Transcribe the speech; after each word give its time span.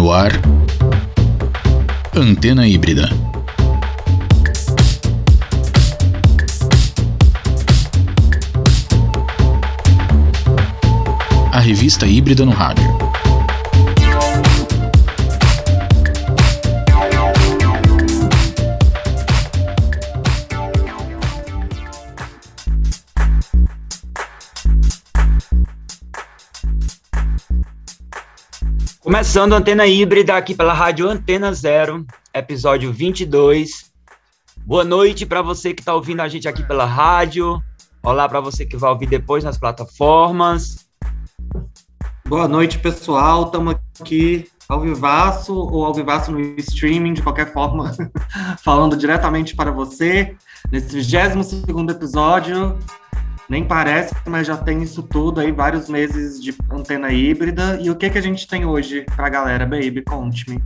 No 0.00 0.14
ar, 0.14 0.32
Antena 2.16 2.66
Híbrida. 2.66 3.10
A 11.52 11.60
revista 11.60 12.06
híbrida 12.06 12.46
no 12.46 12.52
rádio. 12.52 13.09
Começando 29.10 29.54
a 29.54 29.56
Antena 29.56 29.88
Híbrida 29.88 30.36
aqui 30.36 30.54
pela 30.54 30.72
Rádio 30.72 31.08
Antena 31.08 31.52
Zero, 31.52 32.06
episódio 32.32 32.92
22. 32.92 33.90
Boa 34.58 34.84
noite 34.84 35.26
para 35.26 35.42
você 35.42 35.74
que 35.74 35.82
está 35.82 35.92
ouvindo 35.92 36.20
a 36.20 36.28
gente 36.28 36.46
aqui 36.46 36.62
pela 36.62 36.84
rádio. 36.84 37.60
Olá 38.04 38.28
para 38.28 38.40
você 38.40 38.64
que 38.64 38.76
vai 38.76 38.88
ouvir 38.88 39.06
depois 39.08 39.42
nas 39.42 39.58
plataformas. 39.58 40.86
Boa 42.24 42.46
noite, 42.46 42.78
pessoal. 42.78 43.46
Estamos 43.46 43.74
aqui 44.00 44.48
ao 44.68 44.80
vivaço 44.80 45.56
ou 45.56 45.84
ao 45.84 45.92
vivaço 45.92 46.30
no 46.30 46.40
streaming, 46.60 47.14
de 47.14 47.22
qualquer 47.22 47.52
forma, 47.52 47.92
falando 48.62 48.96
diretamente 48.96 49.56
para 49.56 49.72
você, 49.72 50.36
nesse 50.70 51.00
22 51.00 51.88
episódio 51.88 52.78
nem 53.50 53.64
parece, 53.64 54.14
mas 54.24 54.46
já 54.46 54.56
tem 54.56 54.80
isso 54.80 55.02
tudo 55.02 55.40
aí, 55.40 55.50
vários 55.50 55.88
meses 55.88 56.40
de 56.40 56.54
antena 56.70 57.12
híbrida. 57.12 57.76
E 57.82 57.90
o 57.90 57.96
que, 57.96 58.08
que 58.08 58.16
a 58.16 58.22
gente 58.22 58.46
tem 58.46 58.64
hoje 58.64 59.04
pra 59.16 59.28
galera, 59.28 59.66
baby? 59.66 60.02
Conte-me. 60.02 60.62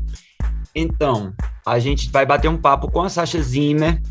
Então, 0.75 1.33
a 1.64 1.78
gente 1.78 2.11
vai 2.11 2.27
bater 2.27 2.48
um 2.48 2.58
papo 2.58 2.91
com 2.91 3.00
a 3.00 3.08
Sasha 3.08 3.41
Zimmer, 3.41 4.03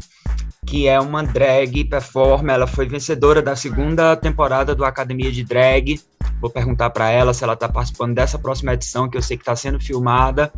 que 0.66 0.88
é 0.88 1.00
uma 1.00 1.24
drag 1.24 1.84
performer. 1.84 2.56
Ela 2.56 2.66
foi 2.66 2.88
vencedora 2.88 3.44
da 3.44 3.56
segunda 3.56 4.16
temporada 4.16 4.74
do 4.74 4.84
Academia 4.84 5.32
de 5.32 5.44
Drag. 5.44 6.02
Vou 6.42 6.50
perguntar 6.50 6.90
para 6.90 7.12
ela 7.12 7.32
se 7.32 7.44
ela 7.44 7.54
está 7.54 7.70
participando 7.70 8.16
dessa 8.16 8.40
próxima 8.40 8.74
edição, 8.74 9.08
que 9.08 9.16
eu 9.16 9.22
sei 9.22 9.38
que 9.38 9.44
está 9.44 9.56
sendo 9.56 9.80
filmada. 9.80 10.52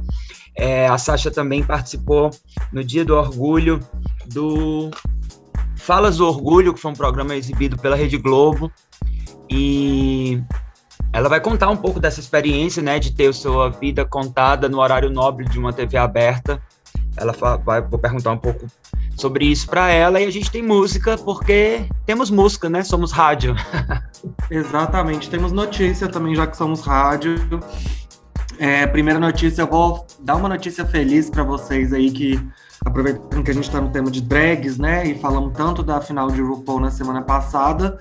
É, 0.55 0.87
a 0.87 0.97
Sasha 0.97 1.29
também 1.29 1.61
participou 1.63 2.31
no 2.71 2.81
Dia 2.81 3.03
do 3.03 3.13
Orgulho 3.13 3.81
do 4.27 4.89
Falas 5.85 6.17
do 6.17 6.27
Orgulho, 6.27 6.73
que 6.73 6.79
foi 6.79 6.91
um 6.91 6.95
programa 6.95 7.35
exibido 7.35 7.77
pela 7.77 7.95
Rede 7.95 8.17
Globo. 8.17 8.71
E 9.47 10.41
ela 11.13 11.29
vai 11.29 11.39
contar 11.39 11.69
um 11.69 11.77
pouco 11.77 11.99
dessa 11.99 12.19
experiência, 12.19 12.81
né, 12.81 12.97
de 12.97 13.13
ter 13.13 13.27
a 13.27 13.33
sua 13.33 13.69
vida 13.69 14.03
contada 14.03 14.67
no 14.67 14.79
horário 14.79 15.11
nobre 15.11 15.45
de 15.45 15.59
uma 15.59 15.71
TV 15.71 15.95
aberta. 15.95 16.59
Ela 17.15 17.33
vai, 17.63 17.81
vou 17.81 17.99
perguntar 17.99 18.31
um 18.31 18.37
pouco 18.37 18.65
sobre 19.15 19.45
isso 19.45 19.67
para 19.67 19.91
ela 19.91 20.19
e 20.19 20.25
a 20.25 20.31
gente 20.31 20.49
tem 20.49 20.63
música 20.63 21.19
porque 21.19 21.85
temos 22.03 22.31
música, 22.31 22.67
né? 22.67 22.83
Somos 22.83 23.11
rádio. 23.11 23.55
Exatamente. 24.49 25.29
Temos 25.29 25.51
notícia 25.51 26.07
também, 26.07 26.33
já 26.33 26.47
que 26.47 26.57
somos 26.57 26.81
rádio. 26.81 27.35
É, 28.57 28.87
primeira 28.87 29.19
notícia, 29.19 29.61
eu 29.61 29.67
vou 29.67 30.05
dar 30.19 30.35
uma 30.35 30.49
notícia 30.49 30.83
feliz 30.83 31.29
para 31.29 31.43
vocês 31.43 31.93
aí 31.93 32.09
que 32.09 32.41
aproveitando 32.85 33.43
que 33.43 33.51
a 33.51 33.53
gente 33.53 33.65
está 33.65 33.81
no 33.81 33.89
tema 33.89 34.09
de 34.09 34.21
drags, 34.21 34.77
né? 34.77 35.05
E 35.07 35.15
falamos 35.19 35.53
tanto 35.57 35.83
da 35.83 35.99
final 35.99 36.29
de 36.29 36.41
RuPaul 36.41 36.79
na 36.79 36.91
semana 36.91 37.21
passada. 37.21 37.99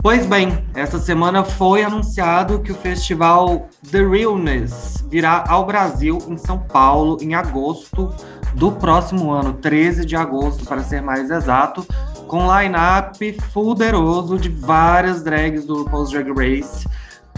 Pois 0.00 0.24
bem, 0.26 0.64
essa 0.74 0.98
semana 0.98 1.44
foi 1.44 1.82
anunciado 1.82 2.60
que 2.60 2.70
o 2.70 2.74
festival 2.74 3.68
The 3.90 3.98
Realness 3.98 5.04
virá 5.08 5.44
ao 5.48 5.66
Brasil, 5.66 6.18
em 6.28 6.38
São 6.38 6.58
Paulo, 6.58 7.18
em 7.20 7.34
agosto 7.34 8.14
do 8.54 8.70
próximo 8.72 9.32
ano, 9.32 9.54
13 9.54 10.04
de 10.04 10.14
agosto, 10.14 10.64
para 10.64 10.82
ser 10.84 11.02
mais 11.02 11.30
exato, 11.30 11.84
com 12.28 12.46
line-up 12.46 13.40
fuderoso 13.52 14.38
de 14.38 14.48
várias 14.48 15.22
drags 15.22 15.64
do 15.64 15.82
RuPaul's 15.82 16.10
Drag 16.10 16.30
Race, 16.30 16.86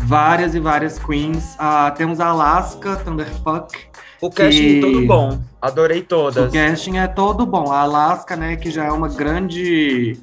várias 0.02 0.54
e 0.54 0.60
várias 0.60 0.98
queens. 0.98 1.54
Uh, 1.54 1.94
temos 1.96 2.20
a 2.20 2.26
Alaska 2.26 2.96
Thunderfuck, 2.96 3.74
o 4.20 4.30
casting 4.30 4.60
que... 4.60 4.80
todo 4.80 5.06
bom, 5.06 5.40
adorei 5.60 6.02
todas. 6.02 6.48
O 6.48 6.52
casting 6.52 6.96
é 6.96 7.06
todo 7.06 7.44
bom. 7.44 7.70
A 7.70 7.80
Alaska, 7.80 8.36
né, 8.36 8.56
que 8.56 8.70
já 8.70 8.84
é 8.84 8.90
uma 8.90 9.08
grande 9.08 10.18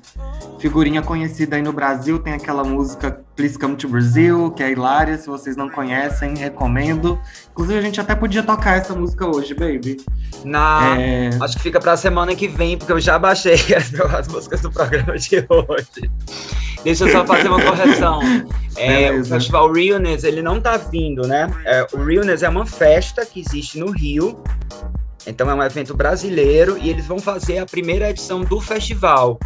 figurinha 0.60 1.02
conhecida 1.02 1.56
aí 1.56 1.62
no 1.62 1.72
Brasil, 1.72 2.20
tem 2.20 2.34
aquela 2.34 2.64
música 2.64 3.22
Please 3.36 3.58
Come 3.58 3.76
to 3.76 3.88
Brazil, 3.88 4.52
que 4.52 4.64
é 4.64 4.72
hilária, 4.72 5.18
se 5.18 5.28
vocês 5.28 5.56
não 5.56 5.70
conhecem, 5.70 6.36
recomendo. 6.36 7.20
Inclusive, 7.52 7.78
a 7.78 7.82
gente 7.82 8.02
até 8.02 8.16
podia 8.16 8.42
tocar 8.42 8.78
essa 8.78 8.96
música 8.96 9.28
hoje, 9.28 9.54
baby. 9.54 9.98
Na... 10.44 10.98
É... 11.00 11.30
Acho 11.40 11.58
que 11.58 11.64
fica 11.64 11.80
pra 11.80 11.96
semana 11.96 12.36
que 12.36 12.48
vem, 12.48 12.78
porque 12.78 12.92
eu 12.92 13.00
já 13.00 13.20
baixei 13.20 13.54
as, 13.76 13.94
as 13.94 14.28
músicas 14.28 14.62
do 14.62 14.72
programa 14.72 15.18
de 15.18 15.46
hoje. 15.48 16.12
Deixa 16.84 17.06
eu 17.06 17.12
só 17.12 17.26
fazer 17.26 17.48
uma 17.48 17.62
correção. 17.62 18.20
É, 18.76 19.12
o 19.12 19.26
Festival 19.26 19.72
Realness, 19.72 20.24
ele 20.24 20.42
não 20.42 20.62
tá 20.62 20.78
vindo, 20.78 21.28
né? 21.28 21.50
É, 21.66 21.86
o 21.94 22.04
Realness 22.04 22.44
é 22.44 22.50
uma 22.50 22.66
festa 22.66 23.26
que 23.26 23.40
existe 23.40 23.80
no 23.80 23.92
Rio, 23.92 24.42
então 25.28 25.50
é 25.50 25.54
um 25.54 25.62
evento 25.62 25.94
brasileiro 25.94 26.78
e 26.78 26.90
eles 26.90 27.06
vão 27.06 27.20
fazer 27.20 27.60
a 27.60 27.66
primeira 27.66 28.10
edição 28.10 28.42
do 28.42 28.60
festival. 28.62 29.40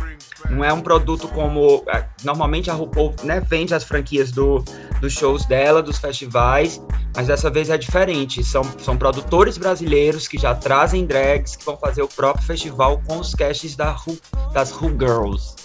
Não 0.50 0.64
é 0.64 0.72
um 0.72 0.82
produto 0.82 1.28
como 1.28 1.84
é, 1.88 2.06
normalmente 2.24 2.70
a 2.70 2.74
RuPaul 2.74 3.14
né, 3.24 3.40
vende 3.40 3.74
as 3.74 3.84
franquias 3.84 4.32
do, 4.32 4.64
dos 5.00 5.14
shows 5.14 5.46
dela, 5.46 5.82
dos 5.82 5.98
festivais, 5.98 6.82
mas 7.16 7.28
dessa 7.28 7.50
vez 7.50 7.70
é 7.70 7.78
diferente. 7.78 8.44
São, 8.44 8.64
são 8.80 8.98
produtores 8.98 9.58
brasileiros 9.58 10.28
que 10.28 10.38
já 10.38 10.56
trazem 10.56 11.06
drags 11.06 11.56
que 11.56 11.66
vão 11.66 11.78
fazer 11.78 12.02
o 12.02 12.08
próprio 12.08 12.46
festival 12.46 13.02
com 13.08 13.20
os 13.20 13.34
casts 13.34 13.76
da 13.76 13.92
Ru, 13.92 14.18
das 14.54 14.72
Ru 14.72 14.90
Girls. 14.90 15.61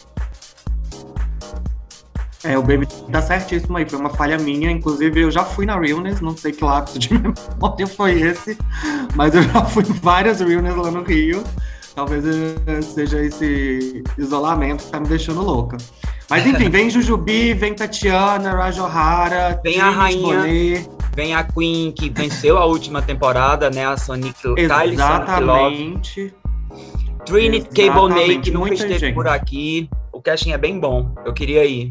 É, 2.44 2.56
o 2.56 2.62
Baby 2.62 2.86
tá 3.10 3.22
certíssimo 3.22 3.76
aí, 3.76 3.88
foi 3.88 3.98
uma 3.98 4.10
falha 4.10 4.38
minha. 4.38 4.70
Inclusive, 4.70 5.20
eu 5.20 5.30
já 5.30 5.44
fui 5.44 5.66
na 5.66 5.78
Realness, 5.78 6.20
não 6.20 6.36
sei 6.36 6.52
que 6.52 6.64
lapso 6.64 6.98
de 6.98 7.12
memória 7.14 7.86
foi 7.86 8.20
esse, 8.20 8.56
mas 9.14 9.34
eu 9.34 9.42
já 9.42 9.64
fui 9.64 9.82
em 9.82 9.92
várias 9.94 10.40
Realness 10.40 10.76
lá 10.76 10.90
no 10.90 11.02
Rio. 11.02 11.42
Talvez 11.94 12.24
eh, 12.26 12.82
seja 12.82 13.22
esse 13.22 14.04
isolamento 14.18 14.84
que 14.84 14.90
tá 14.90 15.00
me 15.00 15.08
deixando 15.08 15.40
louca. 15.42 15.78
Mas 16.28 16.46
enfim, 16.46 16.68
vem 16.68 16.90
Jujubi, 16.90 17.54
vem 17.54 17.72
Tatiana, 17.72 18.50
Raj 18.50 18.78
O'Hara, 18.80 19.58
vem 19.64 19.80
a 19.80 19.88
rainha, 19.88 20.20
Bonet. 20.20 20.90
vem 21.14 21.34
a 21.34 21.42
Queen 21.42 21.92
que 21.92 22.10
venceu 22.10 22.58
a 22.58 22.66
última 22.66 23.00
temporada, 23.00 23.70
né? 23.70 23.86
A 23.86 23.96
Sonic 23.96 24.36
Exatamente. 24.58 26.34
Trinity 27.24 27.68
Cable 27.68 28.40
que 28.40 28.50
nunca 28.50 28.74
esteve 28.74 29.12
por 29.14 29.26
aqui. 29.26 29.88
O 30.12 30.20
casting 30.20 30.52
é 30.52 30.58
bem 30.58 30.78
bom. 30.78 31.14
Eu 31.24 31.32
queria 31.32 31.64
ir. 31.64 31.88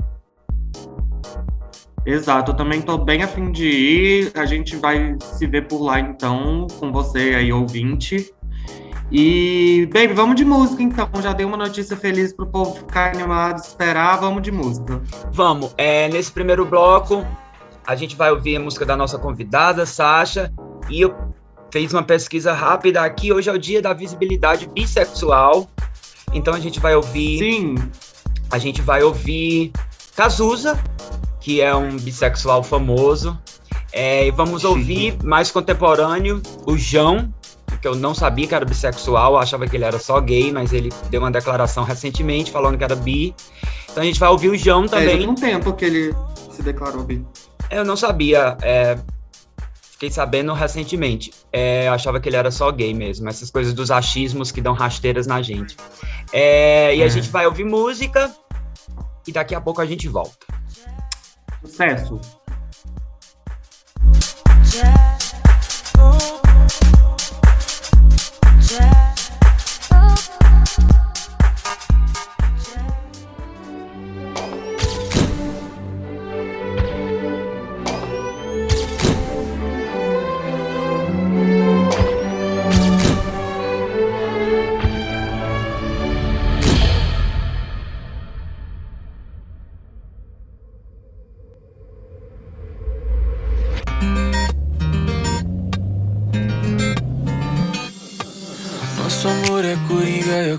Exato, 2.06 2.52
eu 2.52 2.56
também 2.56 2.82
tô 2.82 2.98
bem 2.98 3.24
afim 3.24 3.52
de 3.52 3.68
ir. 3.68 4.32
A 4.36 4.46
gente 4.46 4.76
vai 4.76 5.18
se 5.20 5.48
ver 5.48 5.68
por 5.68 5.82
lá 5.82 6.00
então, 6.00 6.68
com 6.80 6.92
você 6.92 7.34
aí, 7.36 7.52
ouvinte. 7.52 8.32
E, 9.12 9.88
baby, 9.94 10.14
vamos 10.14 10.36
de 10.36 10.46
música 10.46 10.84
então. 10.84 11.10
Já 11.22 11.34
dei 11.34 11.46
uma 11.46 11.58
notícia 11.58 11.96
feliz 11.98 12.34
pro 12.34 12.46
povo 12.46 12.76
ficar 12.76 13.12
animado, 13.12 13.58
esperar. 13.58 14.20
Vamos 14.20 14.42
de 14.44 14.52
música. 14.52 15.02
Vamos. 15.32 15.74
É, 15.78 16.08
nesse 16.10 16.32
primeiro 16.32 16.66
bloco, 16.66 17.26
a 17.86 17.96
gente 17.96 18.16
vai 18.16 18.32
ouvir 18.32 18.56
a 18.58 18.60
música 18.60 18.86
da 18.86 18.96
nossa 18.96 19.18
convidada, 19.18 19.86
Sasha. 19.86 20.52
E 20.90 21.02
eu 21.02 21.16
fiz 21.72 21.92
uma 21.94 22.04
pesquisa 22.04 22.54
rápida 22.54 23.02
aqui. 23.02 23.32
Hoje 23.32 23.50
é 23.50 23.54
o 23.54 23.58
dia 23.58 23.82
da 23.82 23.94
visibilidade 23.94 24.68
bissexual. 24.68 25.70
Então 26.34 26.54
a 26.54 26.60
gente 26.60 26.80
vai 26.80 26.96
ouvir. 26.96 27.40
Sim. 27.40 27.76
A 28.52 28.58
gente 28.58 28.82
vai 28.82 29.04
ouvir 29.04 29.72
Cazuza, 30.16 30.80
que 31.46 31.62
é 31.62 31.76
um 31.76 31.96
bissexual 31.98 32.64
famoso. 32.64 33.40
É, 33.94 34.26
e 34.26 34.32
vamos 34.32 34.64
ouvir 34.64 35.16
mais 35.24 35.52
contemporâneo 35.52 36.42
o 36.66 36.76
João, 36.76 37.32
que 37.80 37.88
eu 37.88 37.94
não 37.94 38.16
sabia 38.16 38.48
que 38.48 38.56
era 38.56 38.66
bissexual, 38.66 39.38
achava 39.38 39.68
que 39.68 39.78
ele 39.78 39.86
era 39.86 40.00
só 40.00 40.20
gay, 40.20 40.52
mas 40.52 40.74
ele 40.74 40.92
deu 41.12 41.22
uma 41.22 41.30
declaração 41.30 41.84
recentemente 41.84 42.52
falando 42.52 42.80
que 42.80 42.84
era 42.84 42.96
bi. 42.96 43.36
Então 43.92 44.02
a 44.02 44.06
gente 44.08 44.20
vai 44.20 44.30
ouvir 44.30 44.50
o 44.50 44.58
João 44.58 44.88
também. 44.88 45.24
É, 45.24 45.30
um 45.30 45.36
tempo 45.36 45.72
que 45.74 45.86
ele 45.86 46.16
se 46.50 46.64
declarou 46.64 47.04
bi. 47.04 47.24
Eu 47.70 47.86
não 47.86 47.96
sabia. 47.96 48.58
É, 48.64 48.98
fiquei 49.92 50.10
sabendo 50.10 50.52
recentemente. 50.52 51.32
É, 51.54 51.88
achava 51.90 52.20
que 52.20 52.28
ele 52.28 52.38
era 52.38 52.50
só 52.50 52.72
gay 52.72 52.92
mesmo. 52.92 53.30
Essas 53.30 53.52
coisas 53.52 53.72
dos 53.72 53.92
achismos 53.92 54.52
que 54.52 54.62
dão 54.62 54.74
rasteiras 54.74 55.28
na 55.28 55.44
gente. 55.44 55.78
É, 56.34 56.96
e 56.96 57.04
a 57.04 57.06
é. 57.06 57.10
gente 57.10 57.30
vai 57.30 57.46
ouvir 57.46 57.66
música 57.66 58.34
e 59.28 59.32
daqui 59.32 59.54
a 59.54 59.62
pouco 59.62 59.80
a 59.80 59.86
gente 59.86 60.08
volta. 60.08 60.56
Sucesso! 61.66 62.45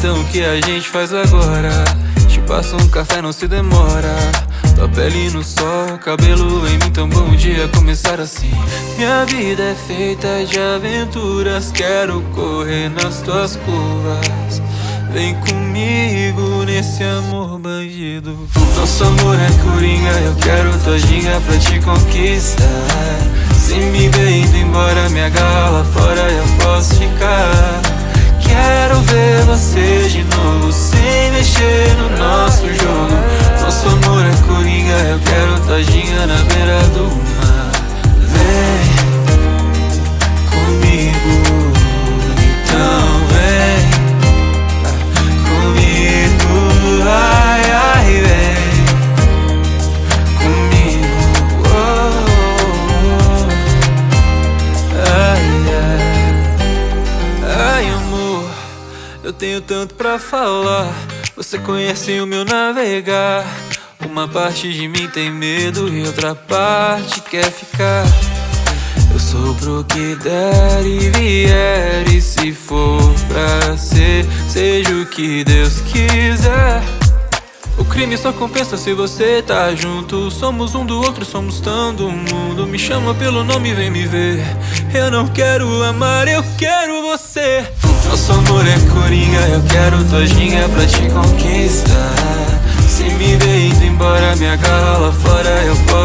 então 0.00 0.18
o 0.18 0.24
que 0.28 0.42
a 0.42 0.58
gente 0.62 0.88
faz 0.88 1.12
agora? 1.12 1.84
Te 2.26 2.40
passo 2.40 2.74
um 2.74 2.88
café, 2.88 3.20
não 3.20 3.32
se 3.32 3.46
demora. 3.46 4.16
Tua 4.74 4.88
pele 4.88 5.28
no 5.28 5.44
sol, 5.44 5.98
cabelo 6.02 6.66
em 6.68 6.78
mim, 6.78 6.90
tão 6.90 7.06
bom 7.06 7.36
dia 7.36 7.68
começar 7.68 8.18
assim. 8.18 8.50
Minha 8.96 9.26
vida 9.26 9.62
é 9.62 9.74
feita 9.74 10.46
de 10.46 10.58
aventuras, 10.58 11.70
quero 11.70 12.22
correr 12.34 12.88
nas 12.88 13.20
tuas 13.20 13.56
curvas. 13.56 14.62
Vem 15.12 15.34
comigo 15.34 16.64
nesse 16.64 17.04
amor 17.04 17.58
bandido. 17.58 18.48
Nosso 18.76 19.04
amor 19.04 19.36
é 19.38 19.70
coringa, 19.70 20.12
eu 20.24 20.34
quero 20.36 20.78
tua 20.82 20.98
ginga 20.98 21.38
pra 21.42 21.58
te 21.58 21.78
conquistar. 21.80 22.64
Se 23.52 23.74
me 23.74 24.08
ver 24.08 24.30
indo 24.30 24.56
embora, 24.56 25.10
me 25.10 25.20
agarra 25.20 25.68
lá 25.68 25.84
fora, 25.84 26.22
eu 26.22 26.64
posso 26.64 26.94
ficar. 26.94 27.99
Quero 28.50 29.00
ver 29.02 29.42
você 29.44 30.08
de 30.08 30.24
novo, 30.24 30.72
sem 30.72 31.30
mexer 31.32 31.94
no 31.96 32.18
nosso 32.18 32.66
jogo. 32.66 33.40
Nosso 33.60 33.88
amor 33.88 34.24
é 34.26 34.34
coringa, 34.46 34.98
eu 35.10 35.18
quero 35.20 35.60
tadinha 35.60 36.26
na 36.26 36.36
beira 36.42 36.80
do 36.88 37.04
mar 37.04 37.70
Vem 38.18 38.99
tenho 59.40 59.62
tanto 59.62 59.94
pra 59.94 60.18
falar 60.18 60.92
você 61.34 61.58
conhece 61.58 62.20
o 62.20 62.26
meu 62.26 62.44
navegar. 62.44 63.46
Uma 64.04 64.28
parte 64.28 64.70
de 64.70 64.86
mim 64.86 65.08
tem 65.08 65.30
medo 65.30 65.88
e 65.88 66.04
outra 66.06 66.34
parte 66.34 67.22
quer 67.22 67.50
ficar. 67.50 68.04
Eu 69.10 69.18
sou 69.18 69.54
pro 69.54 69.82
que 69.84 70.14
der 70.16 70.84
e 70.84 71.10
vier. 71.10 72.06
E 72.14 72.20
se 72.20 72.52
for 72.52 73.00
pra 73.28 73.78
ser, 73.78 74.26
seja 74.46 74.94
o 74.94 75.06
que 75.06 75.42
Deus 75.42 75.80
quiser. 75.80 76.99
O 77.78 77.84
crime 77.84 78.16
só 78.16 78.32
compensa 78.32 78.76
se 78.76 78.92
você 78.92 79.42
tá 79.42 79.74
junto. 79.74 80.30
Somos 80.30 80.74
um 80.74 80.84
do 80.84 80.98
outro, 80.98 81.24
somos 81.24 81.60
tão 81.60 81.94
do 81.94 82.10
mundo. 82.10 82.66
Me 82.66 82.78
chama 82.78 83.14
pelo 83.14 83.42
nome, 83.44 83.74
vem 83.74 83.90
me 83.90 84.06
ver. 84.06 84.40
Eu 84.92 85.10
não 85.10 85.26
quero 85.28 85.82
amar, 85.84 86.28
eu 86.28 86.44
quero 86.58 87.02
você. 87.02 87.64
Nosso 88.08 88.32
amor 88.32 88.66
é 88.66 88.78
coringa, 88.92 89.40
eu 89.48 89.62
quero 89.62 90.04
tua 90.04 90.26
ginga 90.26 90.68
pra 90.68 90.86
te 90.86 91.08
conquistar. 91.10 92.60
Se 92.88 93.04
me 93.04 93.36
ver 93.36 93.66
indo 93.66 93.84
embora, 93.84 94.34
me 94.36 94.48
agarra 94.48 94.98
lá 94.98 95.12
fora, 95.12 95.48
eu 95.64 95.76
posso 95.86 95.99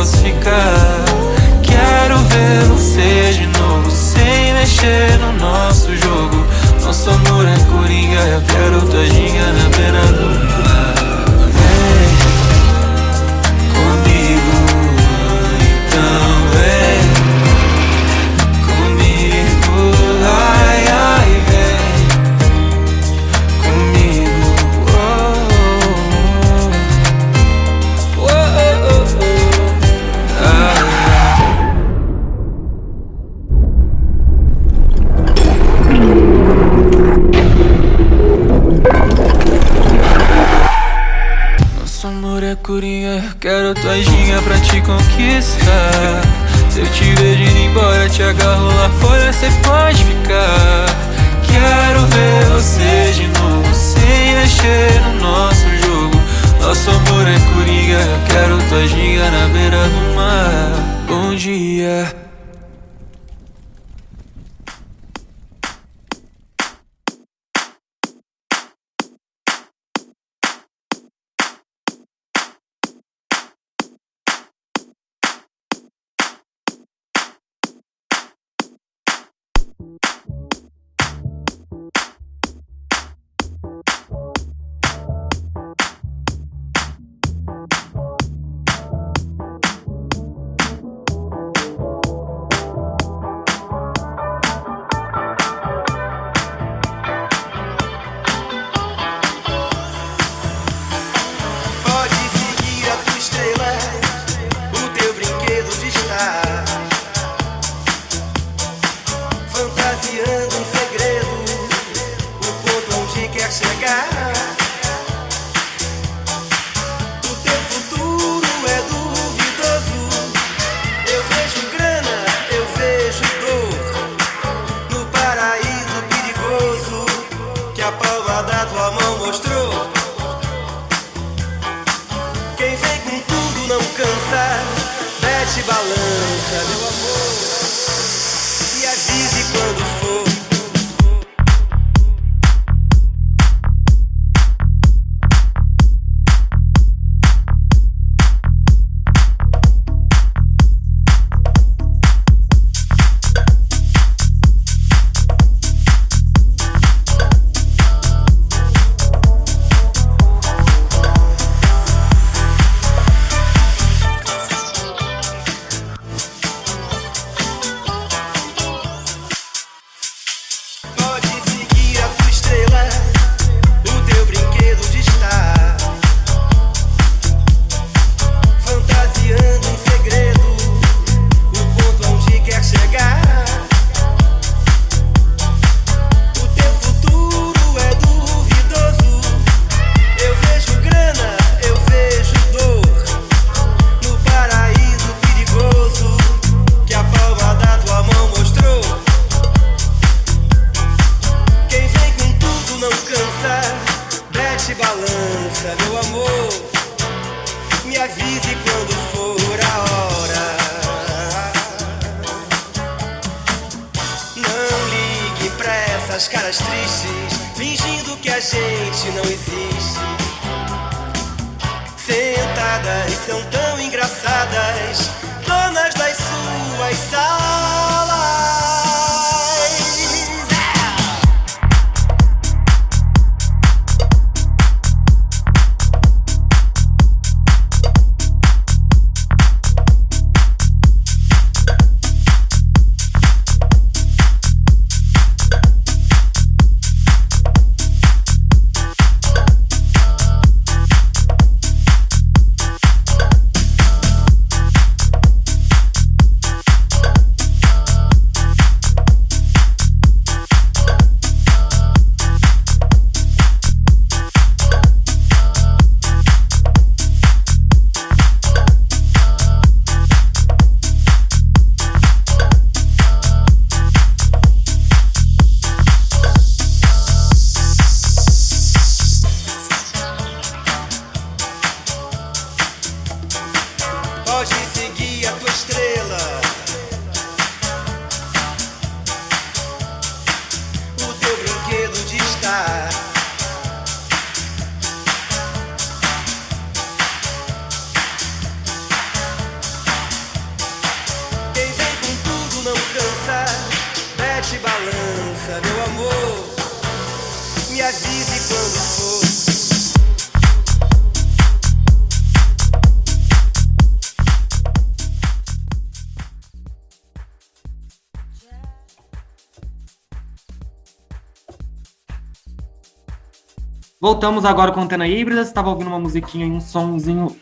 Voltamos 324.01 324.45
agora 324.45 324.71
com 324.71 324.81
Antena 324.81 325.07
Híbrida. 325.07 325.43
Você 325.43 325.49
estava 325.49 325.69
ouvindo 325.69 325.87
uma 325.87 325.99
musiquinha 325.99 326.45
e 326.45 326.51
um 326.51 326.61
sonzinho 326.61 327.35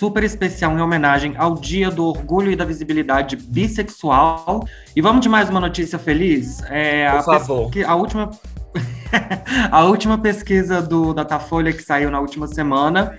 super 0.00 0.24
especial 0.24 0.72
em 0.72 0.80
homenagem 0.80 1.34
ao 1.36 1.56
Dia 1.56 1.90
do 1.90 2.06
Orgulho 2.06 2.50
e 2.50 2.56
da 2.56 2.64
Visibilidade 2.64 3.36
Bissexual. 3.36 4.66
E 4.96 5.02
vamos 5.02 5.20
de 5.20 5.28
mais 5.28 5.50
uma 5.50 5.60
notícia 5.60 5.98
feliz? 5.98 6.62
É, 6.70 7.10
Por 7.10 7.18
a 7.18 7.22
favor. 7.22 7.70
A 7.86 7.94
última... 7.94 8.30
a 9.70 9.84
última 9.84 10.16
pesquisa 10.16 10.80
do 10.80 11.12
Datafolha 11.12 11.70
que 11.70 11.82
saiu 11.82 12.10
na 12.10 12.18
última 12.18 12.46
semana 12.46 13.18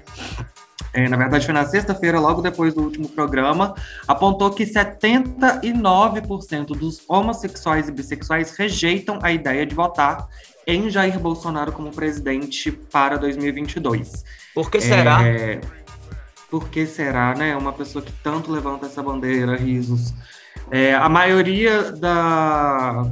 é, 0.93 1.07
na 1.07 1.15
verdade 1.15 1.45
foi 1.45 1.53
na 1.53 1.65
sexta-feira, 1.65 2.19
logo 2.19 2.41
depois 2.41 2.73
do 2.73 2.81
último 2.81 3.07
programa, 3.07 3.73
apontou 4.07 4.49
que 4.49 4.65
79% 4.65 6.77
dos 6.77 7.01
homossexuais 7.07 7.87
e 7.87 7.91
bissexuais 7.91 8.57
rejeitam 8.57 9.19
a 9.21 9.31
ideia 9.31 9.63
de 9.65 9.73
votar 9.73 10.27
em 10.67 10.89
Jair 10.89 11.17
Bolsonaro 11.19 11.71
como 11.71 11.91
presidente 11.91 12.71
para 12.71 13.17
2022. 13.17 14.23
Por 14.53 14.69
que 14.69 14.81
será? 14.81 15.25
É, 15.25 15.61
por 16.51 16.67
que 16.67 16.85
será, 16.85 17.33
né? 17.33 17.55
Uma 17.55 17.71
pessoa 17.71 18.03
que 18.03 18.11
tanto 18.11 18.51
levanta 18.51 18.85
essa 18.85 19.01
bandeira, 19.01 19.55
risos. 19.55 20.13
É, 20.69 20.93
a 20.93 21.07
maioria 21.07 21.93
da, 21.93 23.09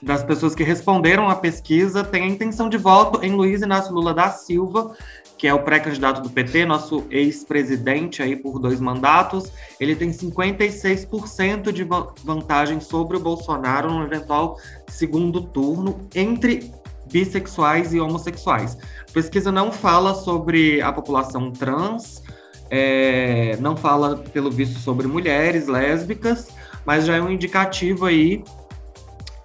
das 0.00 0.22
pessoas 0.22 0.54
que 0.54 0.62
responderam 0.62 1.28
à 1.28 1.34
pesquisa 1.34 2.04
tem 2.04 2.22
a 2.22 2.28
intenção 2.28 2.68
de 2.68 2.78
voto 2.78 3.24
em 3.24 3.32
Luiz 3.32 3.60
Inácio 3.60 3.92
Lula 3.92 4.14
da 4.14 4.30
Silva, 4.30 4.96
que 5.36 5.48
é 5.48 5.52
o 5.52 5.62
pré-candidato 5.62 6.22
do 6.22 6.30
PT, 6.30 6.64
nosso 6.64 7.04
ex-presidente 7.10 8.22
aí 8.22 8.36
por 8.36 8.58
dois 8.58 8.80
mandatos, 8.80 9.52
ele 9.78 9.94
tem 9.94 10.10
56% 10.10 11.72
de 11.72 11.86
vantagem 12.24 12.80
sobre 12.80 13.16
o 13.16 13.20
Bolsonaro 13.20 13.92
no 13.92 14.04
eventual 14.04 14.58
segundo 14.88 15.42
turno 15.42 16.08
entre 16.14 16.72
bissexuais 17.10 17.92
e 17.94 18.00
homossexuais. 18.00 18.76
A 19.08 19.12
pesquisa 19.12 19.50
não 19.52 19.72
fala 19.72 20.14
sobre 20.14 20.80
a 20.80 20.92
população 20.92 21.50
trans, 21.50 22.22
é, 22.70 23.56
não 23.60 23.76
fala, 23.76 24.16
pelo 24.16 24.50
visto, 24.50 24.78
sobre 24.78 25.06
mulheres 25.06 25.66
lésbicas, 25.66 26.48
mas 26.84 27.06
já 27.06 27.16
é 27.16 27.20
um 27.20 27.30
indicativo 27.30 28.06
aí 28.06 28.42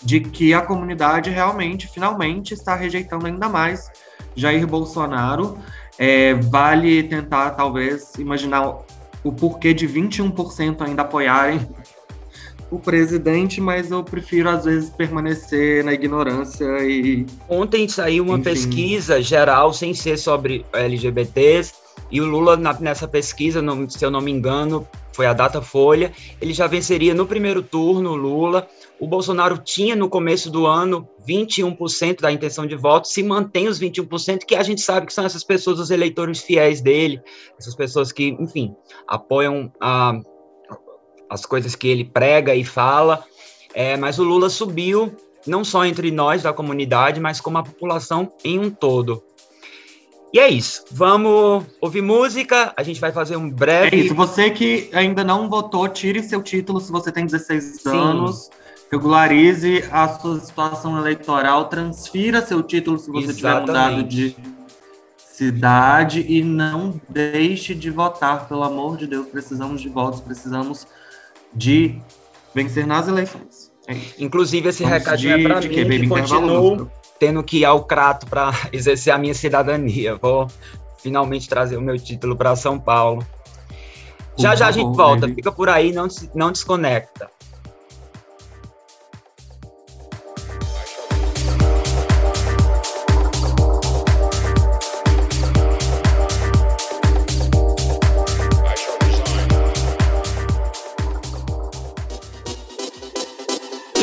de 0.04 0.20
que 0.20 0.54
a 0.54 0.62
comunidade 0.62 1.30
realmente, 1.30 1.88
finalmente, 1.88 2.54
está 2.54 2.76
rejeitando 2.76 3.28
ainda 3.28 3.48
mais 3.48 3.90
Jair 4.36 4.66
Bolsonaro. 4.66 5.58
É, 5.98 6.34
vale 6.34 7.04
tentar, 7.04 7.52
talvez, 7.52 8.16
imaginar 8.16 8.80
o 9.24 9.32
porquê 9.32 9.74
de 9.74 9.88
21% 9.88 10.82
ainda 10.82 11.04
apoiarem 11.04 11.60
o 12.72 12.80
presidente, 12.80 13.60
mas 13.60 13.92
eu 13.92 14.02
prefiro, 14.02 14.50
às 14.50 14.64
vezes, 14.64 14.90
permanecer 14.90 15.84
na 15.84 15.94
ignorância 15.94 16.66
e. 16.84 17.26
Ontem 17.50 17.88
saiu 17.88 18.24
uma 18.24 18.36
Enfim. 18.36 18.44
pesquisa 18.44 19.22
geral, 19.22 19.74
sem 19.74 19.94
ser 19.94 20.18
sobre 20.18 20.66
LGBTs, 20.72 21.74
e 22.10 22.22
o 22.22 22.26
Lula, 22.26 22.58
nessa 22.58 23.08
pesquisa, 23.08 23.62
se 23.90 24.06
eu 24.06 24.10
não 24.10 24.22
me 24.22 24.32
engano, 24.32 24.88
foi 25.14 25.26
a 25.26 25.34
data 25.34 25.62
folha, 25.62 26.12
ele 26.42 26.54
já 26.54 26.68
venceria 26.68 27.14
no 27.14 27.26
primeiro 27.26 27.62
turno, 27.62 28.16
Lula. 28.16 28.68
O 29.00 29.08
Bolsonaro 29.08 29.58
tinha 29.58 29.96
no 29.96 30.10
começo 30.10 30.50
do 30.50 30.66
ano 30.66 31.08
21% 31.28 32.22
da 32.22 32.32
intenção 32.32 32.66
de 32.66 32.76
voto, 32.76 33.08
se 33.08 33.22
mantém 33.24 33.68
os 33.68 33.80
21%, 33.80 34.46
que 34.46 34.56
a 34.56 34.64
gente 34.64 34.82
sabe 34.82 35.06
que 35.08 35.14
são 35.14 35.26
essas 35.26 35.44
pessoas, 35.44 35.80
os 35.80 35.92
eleitores 35.92 36.42
fiéis 36.42 36.82
dele, 36.82 37.22
essas 37.58 37.76
pessoas 37.76 38.12
que, 38.12 38.30
enfim, 38.40 38.74
apoiam 39.08 39.72
a, 39.80 40.14
as 41.32 41.46
coisas 41.46 41.76
que 41.76 41.88
ele 41.88 42.04
prega 42.04 42.54
e 42.54 42.66
fala. 42.66 43.24
É, 43.74 43.96
mas 43.96 44.20
o 44.20 44.24
Lula 44.24 44.50
subiu, 44.50 45.16
não 45.48 45.64
só 45.64 45.86
entre 45.86 46.12
nós 46.12 46.44
da 46.44 46.52
comunidade, 46.52 47.22
mas 47.22 47.40
como 47.40 47.58
a 47.58 47.64
população 47.64 48.34
em 48.44 48.60
um 48.60 48.70
todo. 48.70 49.24
E 50.34 50.40
é 50.40 50.50
isso. 50.50 50.84
Vamos 50.92 51.66
ouvir 51.80 52.02
música. 52.02 52.74
A 52.76 52.84
gente 52.84 53.00
vai 53.00 53.14
fazer 53.14 53.38
um 53.38 53.50
breve. 53.50 53.96
É 53.96 54.00
isso. 54.00 54.14
Você 54.14 54.50
que 54.50 54.90
ainda 54.92 55.24
não 55.24 55.50
votou, 55.50 55.88
tire 55.88 56.22
seu 56.22 56.44
título 56.44 56.82
se 56.82 56.92
você 56.92 57.14
tem 57.14 57.26
16 57.26 57.64
Sim. 57.82 57.90
anos. 57.90 58.50
Regularize 58.92 59.86
a 59.90 60.10
sua 60.10 60.38
situação 60.42 60.98
eleitoral. 60.98 61.70
Transfira 61.70 62.46
seu 62.46 62.62
título 62.62 63.00
se 63.00 63.10
você 63.10 63.34
tiver 63.34 63.62
mudado 63.62 64.04
de 64.04 64.36
cidade. 65.18 66.26
E 66.28 66.44
não 66.44 67.00
deixe 67.08 67.74
de 67.74 67.90
votar, 67.90 68.50
pelo 68.50 68.64
amor 68.64 68.98
de 68.98 69.08
Deus. 69.08 69.28
Precisamos 69.28 69.82
de 69.82 69.88
votos, 69.88 70.20
precisamos 70.20 70.88
de 71.54 72.00
vencer 72.54 72.86
nas 72.86 73.08
eleições. 73.08 73.72
É 73.88 73.96
Inclusive, 74.20 74.70
esse 74.70 74.84
Vamos 74.84 75.00
recadinho 75.00 75.38
de, 75.38 75.46
é 75.46 75.48
para 75.48 75.62
mim, 75.62 75.70
que, 75.70 75.86
que 75.86 76.08
continuo 76.08 76.92
tendo 77.20 77.44
que 77.44 77.60
ir 77.60 77.66
ao 77.66 77.84
Crato 77.84 78.26
para 78.28 78.52
exercer 78.74 79.14
a 79.14 79.18
minha 79.18 79.34
cidadania. 79.34 80.16
Vou 80.16 80.48
finalmente 80.98 81.48
trazer 81.48 81.78
o 81.78 81.82
meu 81.82 81.98
título 81.98 82.36
para 82.36 82.56
São 82.56 82.80
Paulo. 82.80 83.26
Por 84.36 84.42
já 84.42 84.56
já 84.56 84.68
a 84.68 84.72
gente 84.72 84.96
volta, 84.96 85.22
baby. 85.22 85.36
fica 85.36 85.52
por 85.52 85.70
aí, 85.70 85.92
não, 85.92 86.08
não 86.34 86.52
desconecta. 86.52 87.30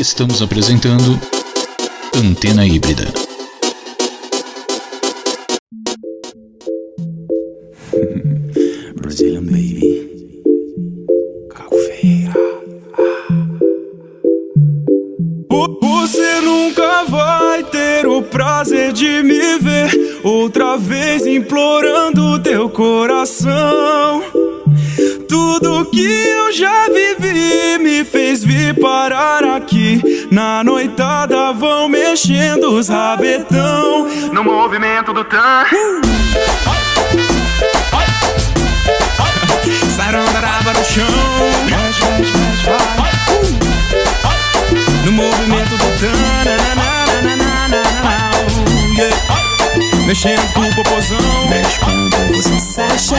Estamos 0.08 0.40
apresentando 0.40 1.20
Antena 2.14 2.66
Híbrida. 2.66 3.27
Que 25.98 26.28
eu 26.28 26.52
já 26.52 26.86
vivi 26.88 27.76
me 27.80 28.04
fez 28.04 28.44
vir 28.44 28.72
parar 28.80 29.42
aqui. 29.42 30.28
Na 30.30 30.62
noitada 30.62 31.52
vão 31.52 31.88
mexendo 31.88 32.74
os 32.74 32.88
rabetão. 32.88 34.06
No 34.32 34.44
movimento 34.44 35.12
do 35.12 35.24
tan. 35.24 35.64
Sarandaraba 39.96 40.72
no 40.72 40.84
chão. 40.84 41.04
Mexe, 41.64 42.04
mexe, 42.04 42.38
mexe, 42.38 42.64
vai. 42.64 42.78
No 45.04 45.12
movimento 45.12 45.76
do 45.76 45.88
yeah. 48.96 49.18
Mexendo 50.06 50.52
com 50.52 50.60
o 50.60 50.74
popozão. 50.76 51.48
Mexe 51.50 51.80
com 51.80 51.90
o 51.90 52.10
popozão. 52.10 52.60
Sasha. 52.60 53.16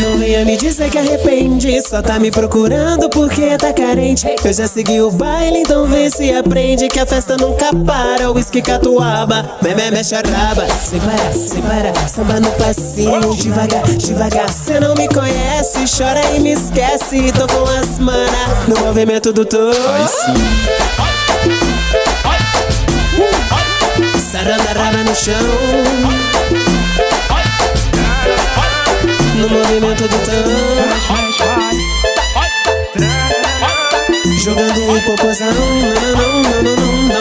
Não 0.00 0.16
venha 0.18 0.44
me 0.44 0.56
dizer 0.56 0.90
que 0.90 0.98
arrepende 0.98 1.80
Só 1.82 2.00
tá 2.02 2.18
me 2.18 2.30
procurando 2.30 3.08
porque 3.10 3.56
tá 3.56 3.72
carente. 3.72 4.26
Eu 4.44 4.52
já 4.52 4.66
segui 4.66 5.00
o 5.00 5.10
baile, 5.10 5.58
então 5.58 5.86
vê 5.86 6.10
se 6.10 6.32
aprende 6.32 6.88
Que 6.88 7.00
a 7.00 7.06
festa 7.06 7.36
nunca 7.36 7.74
para, 7.74 8.30
whisky 8.30 8.62
catuaba 8.62 9.58
Meme 9.62 9.90
mexe 9.90 10.14
a 10.14 10.20
raba, 10.20 10.66
sem 10.68 11.00
parar, 11.00 11.32
sem 11.32 11.62
parar 11.62 12.08
Samba 12.08 12.40
no 12.40 12.50
passinho, 12.52 13.34
devagar, 13.36 13.84
devagar. 13.84 14.52
Cê 14.52 14.80
não 14.80 14.94
me 14.94 15.06
conhece, 15.08 15.84
chora 15.96 16.20
e 16.34 16.40
me 16.40 16.52
esquece. 16.52 17.32
Tô 17.32 17.46
com 17.46 17.62
as 17.64 17.98
mana 17.98 18.66
no 18.66 18.78
movimento 18.80 19.32
do 19.32 19.44
touro. 19.44 19.78
Saranda 24.30 24.72
raba 24.74 25.04
no 25.04 25.14
chão 25.14 26.27
no 29.38 29.48
movimento 29.48 30.08
do 30.08 30.18
tan 30.18 30.44
Jogando 34.42 34.96
o 34.96 35.02
popozão 35.02 35.52
não, 35.52 35.92
não, 36.16 36.42
não, 36.62 36.76
não, 36.76 37.16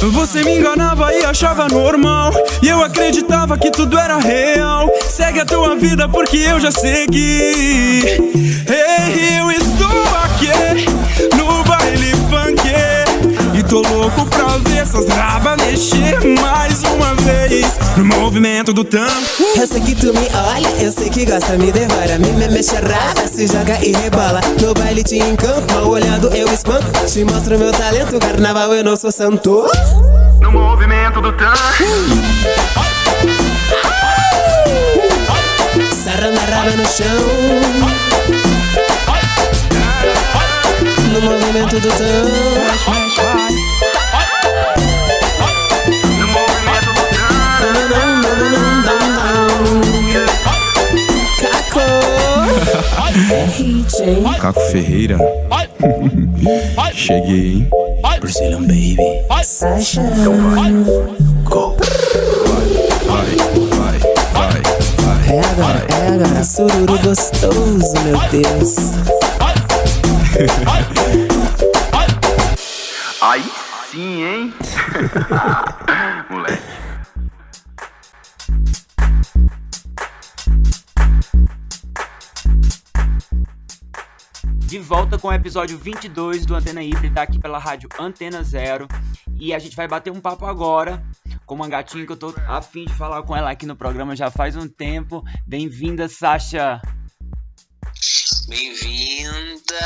não, 0.00 0.12
Você 0.12 0.42
me 0.44 0.56
enganava 0.56 1.12
e 1.12 1.24
achava 1.24 1.68
normal. 1.68 2.32
E 2.62 2.68
eu 2.68 2.82
acreditava 2.82 3.58
que 3.58 3.70
tudo 3.70 3.98
era 3.98 4.18
real. 4.18 4.90
Segue 5.10 5.40
a 5.40 5.44
tua 5.44 5.76
vida 5.76 6.08
porque 6.08 6.36
eu 6.38 6.60
já 6.60 6.70
segui. 6.70 8.02
Ei, 8.66 9.40
eu 9.40 9.50
tô 13.72 13.80
louco 13.88 14.26
pra 14.26 14.58
ver 14.58 14.82
essas 14.82 15.08
rabas 15.08 15.56
mexer 15.56 16.18
mais 16.42 16.82
uma 16.82 17.14
vez 17.14 17.64
no 17.96 18.04
movimento 18.04 18.70
do 18.70 18.84
tango. 18.84 19.10
Eu 19.56 19.66
sei 19.66 19.80
que 19.80 19.94
tu 19.94 20.12
me 20.12 20.28
olha, 20.52 20.68
eu 20.78 20.92
sei 20.92 21.08
que 21.08 21.24
gosta, 21.24 21.56
me 21.56 21.72
devora. 21.72 22.18
Me, 22.18 22.32
me 22.32 22.48
mexe 22.48 22.76
a 22.76 22.80
raba, 22.80 23.26
se 23.26 23.46
joga 23.46 23.82
e 23.82 23.92
rebola. 23.92 24.42
No 24.60 24.74
baile 24.74 25.02
te 25.02 25.16
encanto, 25.16 25.72
mal 25.72 25.88
olhado 25.88 26.28
eu 26.36 26.52
espanto. 26.52 26.86
Te 27.06 27.24
mostro 27.24 27.58
meu 27.58 27.72
talento, 27.72 28.18
carnaval 28.18 28.74
eu 28.74 28.84
não 28.84 28.94
sou 28.94 29.10
santo. 29.10 29.66
No 30.42 30.52
movimento 30.52 31.22
do 31.22 31.32
tan. 31.32 31.54
Sarando 36.04 36.38
a 36.38 36.44
raba 36.44 36.76
no 36.76 36.84
chão. 36.84 37.16
No 41.10 41.20
movimento 41.22 41.80
do 41.80 41.88
tan. 41.88 43.31
Caco 54.40 54.60
Ferreira. 54.70 55.18
Cheguei, 56.94 57.52
hein? 57.54 57.70
Brazilian 58.20 58.62
Baby. 58.62 58.96
Sasha. 59.42 60.02
Go. 61.44 61.76
Vai, 63.06 63.26
vai, 63.76 63.98
vai, 64.32 64.60
vai. 65.02 65.36
É 65.36 65.40
agora, 65.40 65.80
é 65.88 66.08
agora. 66.08 66.44
Sururu 66.44 66.98
gostoso, 67.00 67.94
meu 68.04 68.18
Deus. 68.30 68.76
Aí 73.20 73.44
sim, 73.90 74.24
hein? 74.24 74.54
De 84.72 84.78
volta 84.78 85.18
com 85.18 85.28
o 85.28 85.32
episódio 85.34 85.76
22 85.76 86.46
do 86.46 86.54
Antena 86.54 86.82
Híbrida 86.82 87.20
aqui 87.20 87.38
pela 87.38 87.58
rádio 87.58 87.90
Antena 88.00 88.42
Zero. 88.42 88.88
E 89.38 89.52
a 89.52 89.58
gente 89.58 89.76
vai 89.76 89.86
bater 89.86 90.10
um 90.10 90.18
papo 90.18 90.46
agora 90.46 91.04
com 91.44 91.54
uma 91.54 91.68
gatinha 91.68 92.06
que 92.06 92.12
eu 92.12 92.16
tô 92.16 92.34
afim 92.48 92.86
de 92.86 92.94
falar 92.94 93.22
com 93.22 93.36
ela 93.36 93.50
aqui 93.50 93.66
no 93.66 93.76
programa 93.76 94.16
já 94.16 94.30
faz 94.30 94.56
um 94.56 94.66
tempo. 94.66 95.22
Bem-vinda, 95.46 96.08
Sasha. 96.08 96.80
Bem-vinda! 98.48 99.76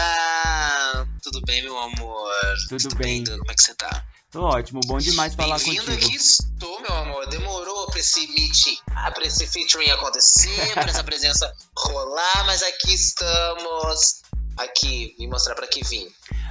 Tudo 1.20 1.40
bem, 1.44 1.64
meu 1.64 1.76
amor? 1.76 2.30
Tudo 2.68 2.94
bem. 2.94 3.24
Como 3.24 3.50
é 3.50 3.54
que 3.54 3.62
você 3.62 3.74
tá? 3.74 4.04
Tô 4.30 4.42
ótimo, 4.42 4.80
bom 4.86 4.98
demais 4.98 5.34
falar 5.34 5.56
Bem-vindo 5.58 5.84
contigo. 5.84 6.06
aqui 6.06 6.14
estou, 6.14 6.80
meu 6.82 6.94
amor. 6.94 7.26
Demorou 7.28 7.86
pra 7.86 7.98
esse 7.98 8.24
meet, 8.28 8.78
ah, 8.94 9.10
pra 9.10 9.24
esse 9.24 9.48
featuring 9.48 9.90
acontecer, 9.90 10.74
pra 10.74 10.84
essa 10.84 11.02
presença 11.04 11.52
rolar, 11.76 12.44
mas 12.46 12.62
aqui 12.62 12.94
estamos. 12.94 14.25
Aqui, 14.56 15.14
vim 15.18 15.26
mostrar 15.26 15.54
pra 15.54 15.66
que 15.66 15.84
vim. 15.84 16.08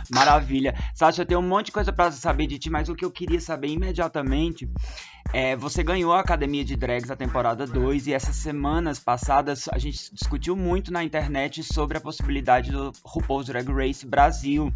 Maravilha. 0.10 0.76
Sasha, 0.94 1.24
eu 1.24 1.26
tenho 1.26 1.39
um 1.39 1.48
monte 1.48 1.68
de 1.68 1.72
coisa 1.72 1.91
pra 1.91 2.12
saber 2.12 2.48
de 2.48 2.60
ti, 2.60 2.70
mas 2.70 2.89
o 2.89 2.96
que 2.96 3.04
eu 3.04 3.12
queria 3.12 3.41
saber 3.41 3.70
imediatamente 3.70 4.70
é, 5.34 5.56
você 5.56 5.84
ganhou 5.84 6.13
a 6.13 6.20
Academia 6.20 6.63
de 6.63 6.76
Drags 6.76 7.10
a 7.10 7.15
temporada 7.15 7.65
2 7.65 8.08
e 8.08 8.13
essas 8.13 8.36
semanas 8.36 9.00
passadas 9.00 9.68
a 9.70 9.78
gente 9.78 10.13
discutiu 10.13 10.56
muito 10.56 10.94
na 10.94 11.04
internet 11.04 11.63
sobre 11.63 11.98
a 11.98 12.02
possibilidade 12.02 12.72
do 12.72 12.94
RuPaul's 13.04 13.48
Drag 13.48 13.68
Race 13.70 14.06
Brasil. 14.06 14.72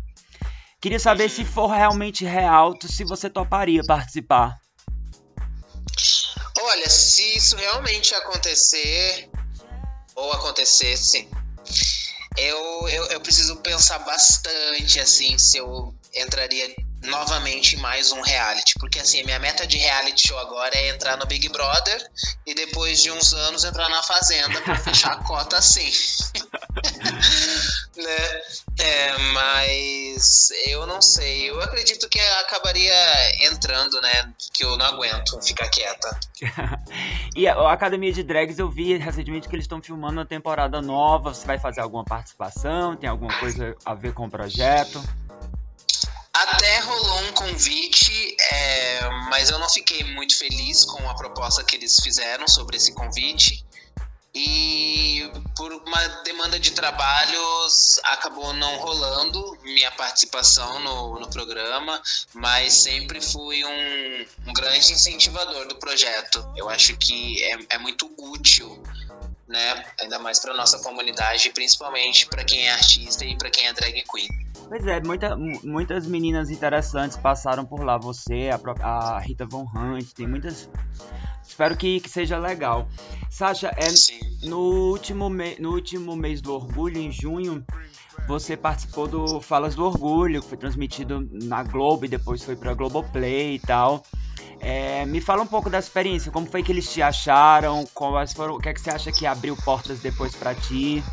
Queria 0.81 0.99
saber 0.99 1.29
se 1.29 1.45
for 1.45 1.67
realmente 1.67 2.25
real, 2.25 2.73
se 2.81 3.03
você 3.03 3.29
toparia 3.29 3.83
participar. 3.85 4.59
Olha, 6.61 6.89
se 6.89 7.37
isso 7.37 7.55
realmente 7.55 8.13
acontecer, 8.15 9.29
ou 10.15 10.31
acontecesse, 10.33 11.29
eu, 12.39 12.89
eu, 12.89 13.05
eu 13.05 13.21
preciso 13.21 13.57
pensar 13.57 13.99
bastante, 13.99 14.99
assim, 14.99 15.37
se 15.37 15.57
eu 15.57 15.93
entraria 16.15 16.75
novamente 17.03 17.75
em 17.75 17.79
mais 17.79 18.11
um 18.11 18.21
reality. 18.21 18.73
Porque, 18.79 18.99
assim, 18.99 19.23
minha 19.23 19.39
meta 19.39 19.65
de 19.65 19.77
reality 19.77 20.27
show 20.27 20.37
agora 20.39 20.75
é 20.75 20.89
entrar 20.89 21.17
no 21.17 21.25
Big 21.25 21.47
Brother 21.49 22.11
e 22.45 22.53
depois 22.53 23.01
de 23.01 23.11
uns 23.11 23.33
anos 23.33 23.63
entrar 23.63 23.89
na 23.89 24.03
Fazenda 24.03 24.61
pra 24.61 24.75
fechar 24.75 25.13
a 25.13 25.23
cota 25.23 25.57
assim. 25.57 25.89
né? 28.03 28.41
É, 28.79 29.17
mas 29.33 30.49
eu 30.65 30.85
não 30.85 31.01
sei. 31.01 31.49
Eu 31.49 31.61
acredito 31.61 32.07
que 32.09 32.19
acabaria 32.19 32.93
entrando, 33.45 33.99
né? 34.01 34.33
Que 34.53 34.63
eu 34.63 34.77
não 34.77 34.85
aguento 34.85 35.41
ficar 35.41 35.69
quieta. 35.69 36.19
E 37.35 37.47
a 37.47 37.71
Academia 37.71 38.11
de 38.11 38.23
Drags 38.23 38.59
eu 38.59 38.69
vi 38.69 38.97
recentemente 38.97 39.47
que 39.47 39.55
eles 39.55 39.63
estão 39.63 39.81
filmando 39.81 40.13
uma 40.13 40.25
temporada 40.25 40.81
nova. 40.81 41.33
Você 41.33 41.45
vai 41.45 41.59
fazer 41.59 41.79
alguma 41.79 42.03
participação? 42.03 42.97
Tem 42.97 43.09
alguma 43.09 43.37
coisa 43.39 43.75
a 43.85 43.93
ver 43.93 44.13
com 44.13 44.25
o 44.25 44.29
projeto? 44.29 45.01
Até 46.33 46.79
rolou 46.79 47.21
um 47.23 47.31
convite, 47.33 48.35
é, 48.51 49.09
mas 49.29 49.49
eu 49.49 49.59
não 49.59 49.69
fiquei 49.69 50.03
muito 50.03 50.37
feliz 50.37 50.85
com 50.85 51.09
a 51.09 51.13
proposta 51.13 51.63
que 51.63 51.75
eles 51.75 51.97
fizeram 52.01 52.47
sobre 52.47 52.77
esse 52.77 52.93
convite. 52.93 53.65
E 54.33 55.31
por 55.55 55.73
uma 55.73 56.07
demanda 56.23 56.59
de 56.59 56.71
trabalhos 56.71 57.99
acabou 58.05 58.53
não 58.53 58.77
rolando 58.77 59.57
minha 59.63 59.91
participação 59.91 60.79
no, 60.79 61.19
no 61.19 61.29
programa, 61.29 62.01
mas 62.33 62.73
sempre 62.73 63.19
fui 63.19 63.63
um, 63.65 64.25
um 64.47 64.53
grande 64.53 64.93
incentivador 64.93 65.67
do 65.67 65.75
projeto. 65.75 66.45
Eu 66.55 66.69
acho 66.69 66.95
que 66.97 67.43
é, 67.43 67.57
é 67.71 67.77
muito 67.77 68.09
útil, 68.17 68.81
né? 69.49 69.83
Ainda 69.99 70.19
mais 70.19 70.39
para 70.39 70.53
nossa 70.53 70.79
comunidade, 70.79 71.49
principalmente 71.49 72.27
para 72.27 72.43
quem 72.45 72.67
é 72.67 72.71
artista 72.71 73.25
e 73.25 73.35
para 73.37 73.49
quem 73.49 73.65
é 73.67 73.73
drag 73.73 74.03
queen. 74.03 74.27
Pois 74.67 74.85
é, 74.85 75.01
muita- 75.01 75.35
mu- 75.35 75.59
muitas 75.63 76.05
meninas 76.05 76.51
interessantes 76.51 77.17
passaram 77.17 77.65
por 77.65 77.83
lá. 77.83 77.97
Você, 77.97 78.49
a, 78.81 78.87
a 78.87 79.19
Rita 79.19 79.45
Von 79.45 79.65
Hunt, 79.75 80.13
tem 80.13 80.27
muitas. 80.27 80.69
Espero 81.45 81.75
que, 81.75 81.99
que 81.99 82.07
seja 82.09 82.37
legal. 82.37 82.87
Sasha, 83.31 83.73
é, 83.75 83.89
Sim. 83.89 84.19
no, 84.43 84.59
último 84.91 85.27
me- 85.29 85.57
no 85.59 85.71
último 85.73 86.15
mês 86.15 86.39
do 86.41 86.53
orgulho, 86.53 86.99
em 86.99 87.11
junho, 87.11 87.65
você 88.27 88.55
participou 88.55 89.07
do 89.07 89.41
Falas 89.41 89.75
do 89.75 89.85
Orgulho, 89.85 90.41
que 90.41 90.49
foi 90.49 90.57
transmitido 90.57 91.27
na 91.31 91.63
Globo 91.63 92.05
e 92.05 92.07
depois 92.07 92.43
foi 92.43 92.55
pra 92.55 92.73
Globoplay 92.73 93.55
e 93.55 93.59
tal. 93.59 94.03
É, 94.59 95.05
me 95.05 95.21
fala 95.21 95.41
um 95.41 95.47
pouco 95.47 95.69
da 95.69 95.79
experiência, 95.79 96.31
como 96.31 96.45
foi 96.45 96.61
que 96.61 96.71
eles 96.71 96.91
te 96.91 97.01
acharam, 97.01 97.85
quais 97.93 98.33
foram, 98.33 98.55
o 98.55 98.59
que 98.59 98.67
é 98.69 98.73
que 98.73 98.81
você 98.81 98.89
acha 98.89 99.11
que 99.11 99.25
abriu 99.25 99.55
portas 99.55 99.99
depois 99.99 100.35
para 100.35 100.53
ti? 100.53 101.03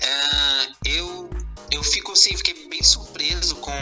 É, 0.00 0.68
eu, 0.86 1.28
eu 1.70 1.82
fico 1.82 2.12
assim, 2.12 2.34
fiquei 2.36 2.68
bem 2.68 2.82
surpreso 2.82 3.56
com 3.56 3.72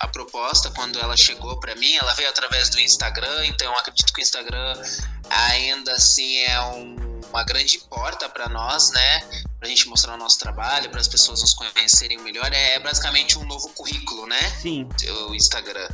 a 0.00 0.06
proposta 0.06 0.70
quando 0.70 0.98
ela 1.00 1.16
chegou 1.16 1.58
para 1.58 1.74
mim. 1.74 1.96
Ela 1.96 2.14
veio 2.14 2.28
através 2.28 2.70
do 2.70 2.78
Instagram, 2.80 3.46
então 3.46 3.72
acredito 3.76 4.12
que 4.12 4.20
o 4.20 4.22
Instagram 4.22 4.80
ainda 5.28 5.92
assim 5.92 6.38
é 6.38 6.60
um, 6.62 7.09
uma 7.30 7.44
grande 7.44 7.78
porta 7.78 8.28
para 8.28 8.48
nós, 8.48 8.90
né? 8.90 9.20
Pra 9.58 9.68
gente 9.68 9.88
mostrar 9.88 10.14
o 10.14 10.16
nosso 10.16 10.38
trabalho, 10.38 10.90
para 10.90 11.00
as 11.00 11.08
pessoas 11.08 11.40
nos 11.40 11.54
conhecerem 11.54 12.18
melhor. 12.18 12.52
É 12.52 12.78
basicamente 12.78 13.38
um 13.38 13.44
novo 13.44 13.68
currículo, 13.70 14.26
né? 14.26 14.50
Sim. 14.60 14.88
O 15.28 15.34
Instagram. 15.34 15.88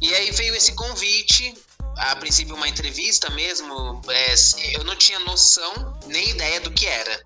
E 0.00 0.12
aí 0.14 0.30
veio 0.32 0.54
esse 0.54 0.74
convite 0.74 1.54
a 1.96 2.16
princípio 2.16 2.54
uma 2.54 2.68
entrevista 2.68 3.28
mesmo, 3.30 4.00
é, 4.08 4.34
eu 4.74 4.84
não 4.84 4.96
tinha 4.96 5.18
noção 5.20 5.98
nem 6.06 6.30
ideia 6.30 6.60
do 6.60 6.70
que 6.70 6.86
era. 6.86 7.22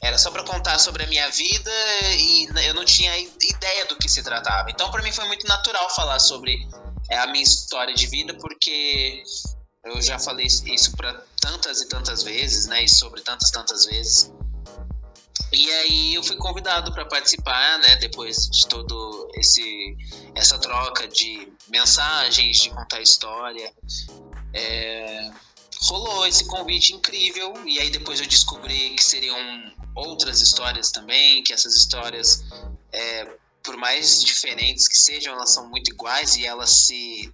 Era 0.00 0.18
só 0.18 0.30
para 0.30 0.44
contar 0.44 0.78
sobre 0.78 1.04
a 1.04 1.06
minha 1.06 1.28
vida 1.30 1.70
e 2.18 2.48
eu 2.66 2.74
não 2.74 2.84
tinha 2.84 3.16
ideia 3.18 3.86
do 3.86 3.96
que 3.96 4.08
se 4.08 4.22
tratava. 4.22 4.70
Então 4.70 4.90
para 4.90 5.02
mim 5.02 5.12
foi 5.12 5.26
muito 5.26 5.46
natural 5.46 5.88
falar 5.94 6.18
sobre 6.18 6.66
é, 7.08 7.18
a 7.18 7.26
minha 7.26 7.42
história 7.42 7.94
de 7.94 8.06
vida 8.06 8.34
porque 8.34 9.22
eu 9.84 10.00
já 10.02 10.18
falei 10.18 10.46
isso 10.46 10.92
para 10.96 11.14
tantas 11.40 11.80
e 11.80 11.88
tantas 11.88 12.22
vezes, 12.22 12.66
né, 12.66 12.84
e 12.84 12.88
sobre 12.88 13.22
tantas 13.22 13.50
tantas 13.50 13.86
vezes. 13.86 14.30
E 15.52 15.70
aí 15.70 16.14
eu 16.14 16.22
fui 16.22 16.36
convidado 16.36 16.92
para 16.92 17.04
participar, 17.06 17.78
né, 17.78 17.96
depois 17.96 18.48
de 18.48 18.66
todo 18.68 19.30
esse 19.34 19.96
essa 20.34 20.58
troca 20.58 21.08
de 21.08 21.48
mensagens, 21.68 22.58
de 22.58 22.70
contar 22.70 23.00
história. 23.00 23.72
É, 24.52 25.30
rolou 25.82 26.26
esse 26.26 26.44
convite 26.44 26.92
incrível 26.92 27.54
e 27.66 27.80
aí 27.80 27.90
depois 27.90 28.20
eu 28.20 28.26
descobri 28.26 28.90
que 28.90 29.02
seriam 29.02 29.38
outras 29.94 30.40
histórias 30.40 30.90
também, 30.90 31.42
que 31.42 31.52
essas 31.52 31.74
histórias, 31.74 32.44
é, 32.92 33.36
por 33.62 33.76
mais 33.76 34.22
diferentes 34.22 34.86
que 34.86 34.96
sejam, 34.96 35.34
elas 35.34 35.50
são 35.50 35.68
muito 35.68 35.90
iguais 35.90 36.36
e 36.36 36.46
elas 36.46 36.70
se 36.70 37.32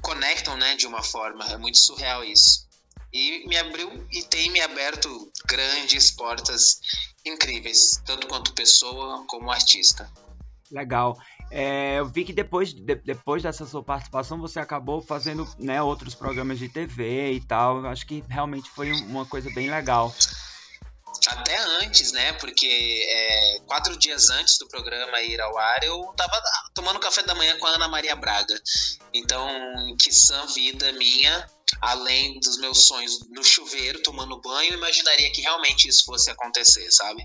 conectam, 0.00 0.56
né, 0.56 0.76
de 0.76 0.86
uma 0.86 1.02
forma. 1.02 1.44
É 1.46 1.56
muito 1.56 1.78
surreal 1.78 2.24
isso. 2.24 2.66
E 3.12 3.46
me 3.46 3.56
abriu 3.56 4.06
e 4.12 4.22
tem 4.22 4.50
me 4.50 4.60
aberto 4.60 5.32
grandes 5.46 6.10
portas 6.10 6.80
incríveis, 7.24 8.00
tanto 8.04 8.26
quanto 8.26 8.52
pessoa 8.52 9.24
como 9.26 9.50
artista. 9.50 10.10
Legal. 10.70 11.18
É, 11.50 11.98
eu 11.98 12.06
vi 12.06 12.24
que 12.24 12.32
depois, 12.32 12.74
de, 12.74 12.94
depois 12.96 13.42
dessa 13.42 13.64
sua 13.64 13.82
participação 13.82 14.38
você 14.38 14.60
acabou 14.60 15.00
fazendo 15.00 15.48
né, 15.58 15.80
outros 15.80 16.14
programas 16.14 16.58
de 16.58 16.68
TV 16.68 17.32
e 17.32 17.40
tal. 17.40 17.86
Acho 17.86 18.06
que 18.06 18.22
realmente 18.28 18.68
foi 18.70 18.92
uma 18.92 19.24
coisa 19.24 19.50
bem 19.54 19.70
legal. 19.70 20.14
Até 21.26 21.58
antes, 21.82 22.12
né? 22.12 22.32
Porque 22.34 22.66
é, 23.10 23.60
quatro 23.66 23.96
dias 23.98 24.30
antes 24.30 24.58
do 24.58 24.68
programa 24.68 25.20
ir 25.22 25.40
ao 25.40 25.58
ar, 25.58 25.82
eu 25.82 26.00
tava 26.16 26.40
tomando 26.74 27.00
café 27.00 27.22
da 27.22 27.34
manhã 27.34 27.58
com 27.58 27.66
a 27.66 27.70
Ana 27.70 27.88
Maria 27.88 28.14
Braga. 28.14 28.54
Então, 29.12 29.48
que 29.98 30.12
sã 30.12 30.46
vida 30.46 30.92
minha 30.92 31.48
além 31.80 32.38
dos 32.40 32.58
meus 32.58 32.86
sonhos 32.86 33.20
no 33.30 33.44
chuveiro, 33.44 34.02
tomando 34.02 34.40
banho, 34.40 34.74
imaginaria 34.74 35.30
que 35.30 35.42
realmente 35.42 35.88
isso 35.88 36.04
fosse 36.04 36.30
acontecer, 36.30 36.90
sabe? 36.90 37.22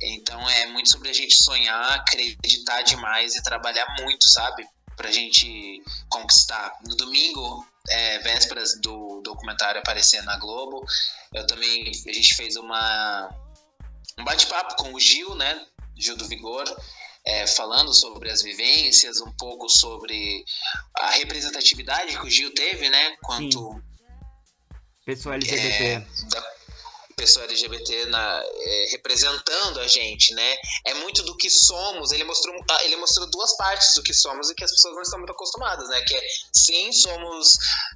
Então 0.00 0.48
é 0.48 0.66
muito 0.66 0.90
sobre 0.90 1.10
a 1.10 1.12
gente 1.12 1.34
sonhar, 1.34 1.92
acreditar 1.92 2.82
demais 2.82 3.34
e 3.36 3.42
trabalhar 3.42 3.86
muito, 4.00 4.28
sabe? 4.28 4.66
Pra 4.96 5.10
gente 5.10 5.82
conquistar. 6.08 6.72
No 6.86 6.96
domingo, 6.96 7.66
é, 7.92 8.18
vésperas 8.20 8.80
do 8.80 9.20
documentário 9.22 9.80
aparecer 9.80 10.22
na 10.22 10.36
Globo, 10.38 10.84
eu 11.34 11.46
também, 11.46 11.90
a 12.08 12.12
gente 12.12 12.34
fez 12.34 12.56
uma 12.56 13.30
um 14.18 14.24
bate-papo 14.24 14.76
com 14.76 14.92
o 14.92 15.00
Gil, 15.00 15.34
né? 15.34 15.66
Gil 15.96 16.16
do 16.16 16.26
Vigor, 16.26 16.64
é, 17.24 17.46
falando 17.46 17.94
sobre 17.94 18.30
as 18.30 18.42
vivências, 18.42 19.20
um 19.20 19.32
pouco 19.32 19.68
sobre 19.68 20.44
a 20.98 21.10
representatividade 21.10 22.18
que 22.18 22.26
o 22.26 22.30
Gil 22.30 22.52
teve, 22.54 22.88
né? 22.88 23.16
Quanto. 23.22 23.72
Sim. 23.74 23.82
Pessoa 25.04 25.34
LGBT. 25.34 25.84
É, 25.84 25.98
da 26.30 26.42
pessoa 27.22 27.44
LGBT 27.44 28.06
na, 28.06 28.42
é, 28.44 28.86
representando 28.90 29.78
a 29.78 29.86
gente, 29.86 30.34
né? 30.34 30.56
É 30.84 30.94
muito 30.94 31.22
do 31.22 31.36
que 31.36 31.48
somos. 31.48 32.10
Ele 32.10 32.24
mostrou, 32.24 32.52
ah, 32.68 32.84
ele 32.84 32.96
mostrou 32.96 33.30
duas 33.30 33.56
partes 33.56 33.94
do 33.94 34.02
que 34.02 34.12
somos 34.12 34.50
e 34.50 34.54
que 34.56 34.64
as 34.64 34.72
pessoas 34.72 34.96
não 34.96 35.02
estão 35.02 35.20
muito 35.20 35.30
acostumadas, 35.30 35.88
né? 35.88 36.00
Que 36.00 36.16
é, 36.16 36.20
sim, 36.52 36.90
somos 36.90 37.52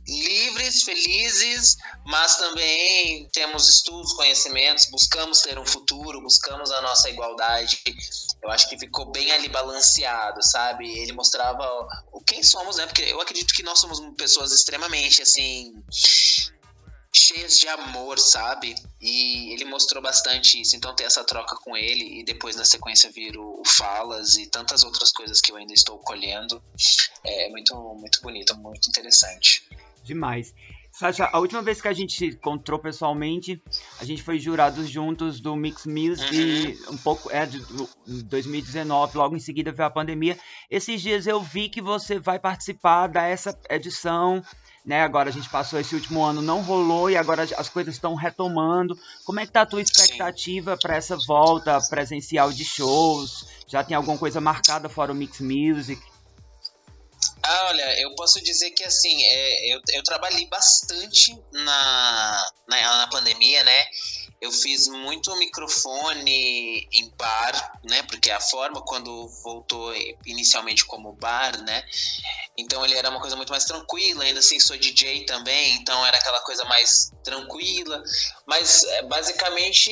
livres, 0.06 0.84
felizes, 0.84 1.76
mas 2.06 2.36
também 2.36 3.28
temos 3.32 3.68
estudos, 3.68 4.12
conhecimentos, 4.12 4.86
buscamos 4.86 5.40
ter 5.40 5.58
um 5.58 5.66
futuro, 5.66 6.22
buscamos 6.22 6.70
a 6.70 6.80
nossa 6.80 7.10
igualdade. 7.10 7.82
Eu 8.40 8.50
acho 8.52 8.68
que 8.68 8.78
ficou 8.78 9.10
bem 9.10 9.32
ali 9.32 9.48
balanceado, 9.48 10.40
sabe? 10.40 10.88
Ele 11.00 11.12
mostrava 11.12 11.66
o 12.12 12.22
quem 12.22 12.44
somos, 12.44 12.76
né? 12.76 12.86
Porque 12.86 13.02
eu 13.02 13.20
acredito 13.20 13.52
que 13.52 13.64
nós 13.64 13.80
somos 13.80 13.98
pessoas 14.16 14.52
extremamente 14.52 15.20
assim 15.20 15.74
cheias 17.16 17.58
de 17.58 17.68
amor, 17.68 18.18
sabe? 18.18 18.74
E 19.00 19.52
ele 19.52 19.64
mostrou 19.64 20.02
bastante 20.02 20.60
isso. 20.60 20.76
Então 20.76 20.94
ter 20.94 21.04
essa 21.04 21.24
troca 21.24 21.56
com 21.56 21.76
ele 21.76 22.20
e 22.20 22.24
depois 22.24 22.56
na 22.56 22.64
sequência 22.64 23.10
vir 23.10 23.36
o, 23.36 23.60
o 23.60 23.64
Falas 23.64 24.36
e 24.36 24.46
tantas 24.46 24.84
outras 24.84 25.10
coisas 25.10 25.40
que 25.40 25.50
eu 25.50 25.56
ainda 25.56 25.72
estou 25.72 25.98
colhendo 25.98 26.62
é 27.24 27.48
muito, 27.48 27.74
muito 27.94 28.20
bonito, 28.20 28.56
muito 28.56 28.88
interessante. 28.88 29.66
Demais. 30.04 30.54
Sasha, 30.92 31.28
a 31.30 31.38
última 31.38 31.60
vez 31.60 31.78
que 31.78 31.88
a 31.88 31.92
gente 31.92 32.16
se 32.16 32.26
encontrou 32.28 32.78
pessoalmente, 32.78 33.62
a 34.00 34.04
gente 34.04 34.22
foi 34.22 34.38
jurados 34.38 34.88
juntos 34.88 35.40
do 35.40 35.54
Mix 35.54 35.84
Music, 35.84 36.78
uhum. 36.86 36.94
um 36.94 36.96
pouco, 36.96 37.30
é, 37.30 37.44
de 37.44 37.60
2019, 38.24 39.18
logo 39.18 39.36
em 39.36 39.38
seguida 39.38 39.70
veio 39.70 39.88
a 39.88 39.90
pandemia. 39.90 40.38
Esses 40.70 41.02
dias 41.02 41.26
eu 41.26 41.38
vi 41.42 41.68
que 41.68 41.82
você 41.82 42.18
vai 42.18 42.38
participar 42.38 43.08
dessa 43.08 43.58
edição 43.68 44.42
né? 44.86 45.02
Agora 45.02 45.28
a 45.28 45.32
gente 45.32 45.48
passou 45.48 45.80
esse 45.80 45.94
último 45.96 46.22
ano, 46.22 46.40
não 46.40 46.62
rolou 46.62 47.10
e 47.10 47.16
agora 47.16 47.42
as 47.42 47.68
coisas 47.68 47.96
estão 47.96 48.14
retomando. 48.14 48.96
Como 49.24 49.40
é 49.40 49.44
que 49.44 49.50
tá 49.50 49.62
a 49.62 49.66
tua 49.66 49.82
expectativa 49.82 50.76
para 50.76 50.94
essa 50.94 51.16
volta 51.26 51.80
presencial 51.90 52.52
de 52.52 52.64
shows? 52.64 53.44
Já 53.66 53.82
tem 53.82 53.96
alguma 53.96 54.16
coisa 54.16 54.40
marcada 54.40 54.88
fora 54.88 55.10
o 55.10 55.14
Mix 55.14 55.40
Music? 55.40 56.00
Ah, 57.42 57.66
olha, 57.68 58.00
eu 58.00 58.14
posso 58.14 58.42
dizer 58.42 58.70
que 58.70 58.84
assim, 58.84 59.24
é, 59.24 59.74
eu, 59.74 59.80
eu 59.92 60.02
trabalhei 60.04 60.46
bastante 60.46 61.36
na, 61.52 62.46
na, 62.68 62.98
na 62.98 63.06
pandemia, 63.08 63.64
né? 63.64 63.84
Eu 64.46 64.52
fiz 64.52 64.86
muito 64.86 65.34
microfone 65.34 66.88
em 66.92 67.10
bar, 67.18 67.80
né? 67.82 68.04
Porque 68.04 68.30
a 68.30 68.38
forma 68.38 68.80
quando 68.80 69.26
voltou 69.42 69.92
inicialmente 70.24 70.84
como 70.84 71.12
bar, 71.14 71.60
né? 71.64 71.84
Então 72.56 72.84
ele 72.84 72.94
era 72.94 73.10
uma 73.10 73.20
coisa 73.20 73.34
muito 73.34 73.50
mais 73.50 73.64
tranquila, 73.64 74.22
ainda 74.22 74.38
assim 74.38 74.60
sou 74.60 74.76
DJ 74.76 75.26
também, 75.26 75.74
então 75.74 76.06
era 76.06 76.16
aquela 76.16 76.40
coisa 76.42 76.64
mais 76.66 77.10
tranquila. 77.24 78.00
Mas 78.46 78.84
é, 78.84 79.02
basicamente 79.02 79.90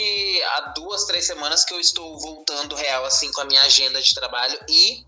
há 0.52 0.72
duas, 0.76 1.04
três 1.04 1.24
semanas 1.26 1.64
que 1.64 1.74
eu 1.74 1.80
estou 1.80 2.16
voltando 2.20 2.76
real 2.76 3.04
assim 3.04 3.32
com 3.32 3.40
a 3.40 3.46
minha 3.46 3.62
agenda 3.62 4.00
de 4.00 4.14
trabalho 4.14 4.56
e 4.68 5.04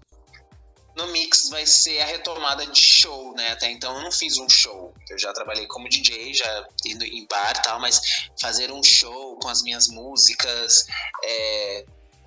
no 0.96 1.08
Mix 1.08 1.50
vai 1.50 1.66
ser 1.66 2.00
a 2.00 2.06
retomada 2.06 2.66
de 2.66 2.80
show, 2.80 3.34
né? 3.34 3.52
Até 3.52 3.70
então 3.70 3.94
eu 3.96 4.02
não 4.02 4.10
fiz 4.10 4.38
um 4.38 4.48
show. 4.48 4.94
Eu 5.10 5.18
já 5.18 5.32
trabalhei 5.32 5.66
como 5.66 5.88
DJ, 5.88 6.32
já 6.32 6.68
indo 6.86 7.04
em 7.04 7.26
bar 7.26 7.54
e 7.56 7.62
tal, 7.62 7.78
mas 7.78 8.28
fazer 8.40 8.72
um 8.72 8.82
show 8.82 9.38
com 9.38 9.48
as 9.48 9.62
minhas 9.62 9.88
músicas, 9.88 10.86
é, 11.22 11.84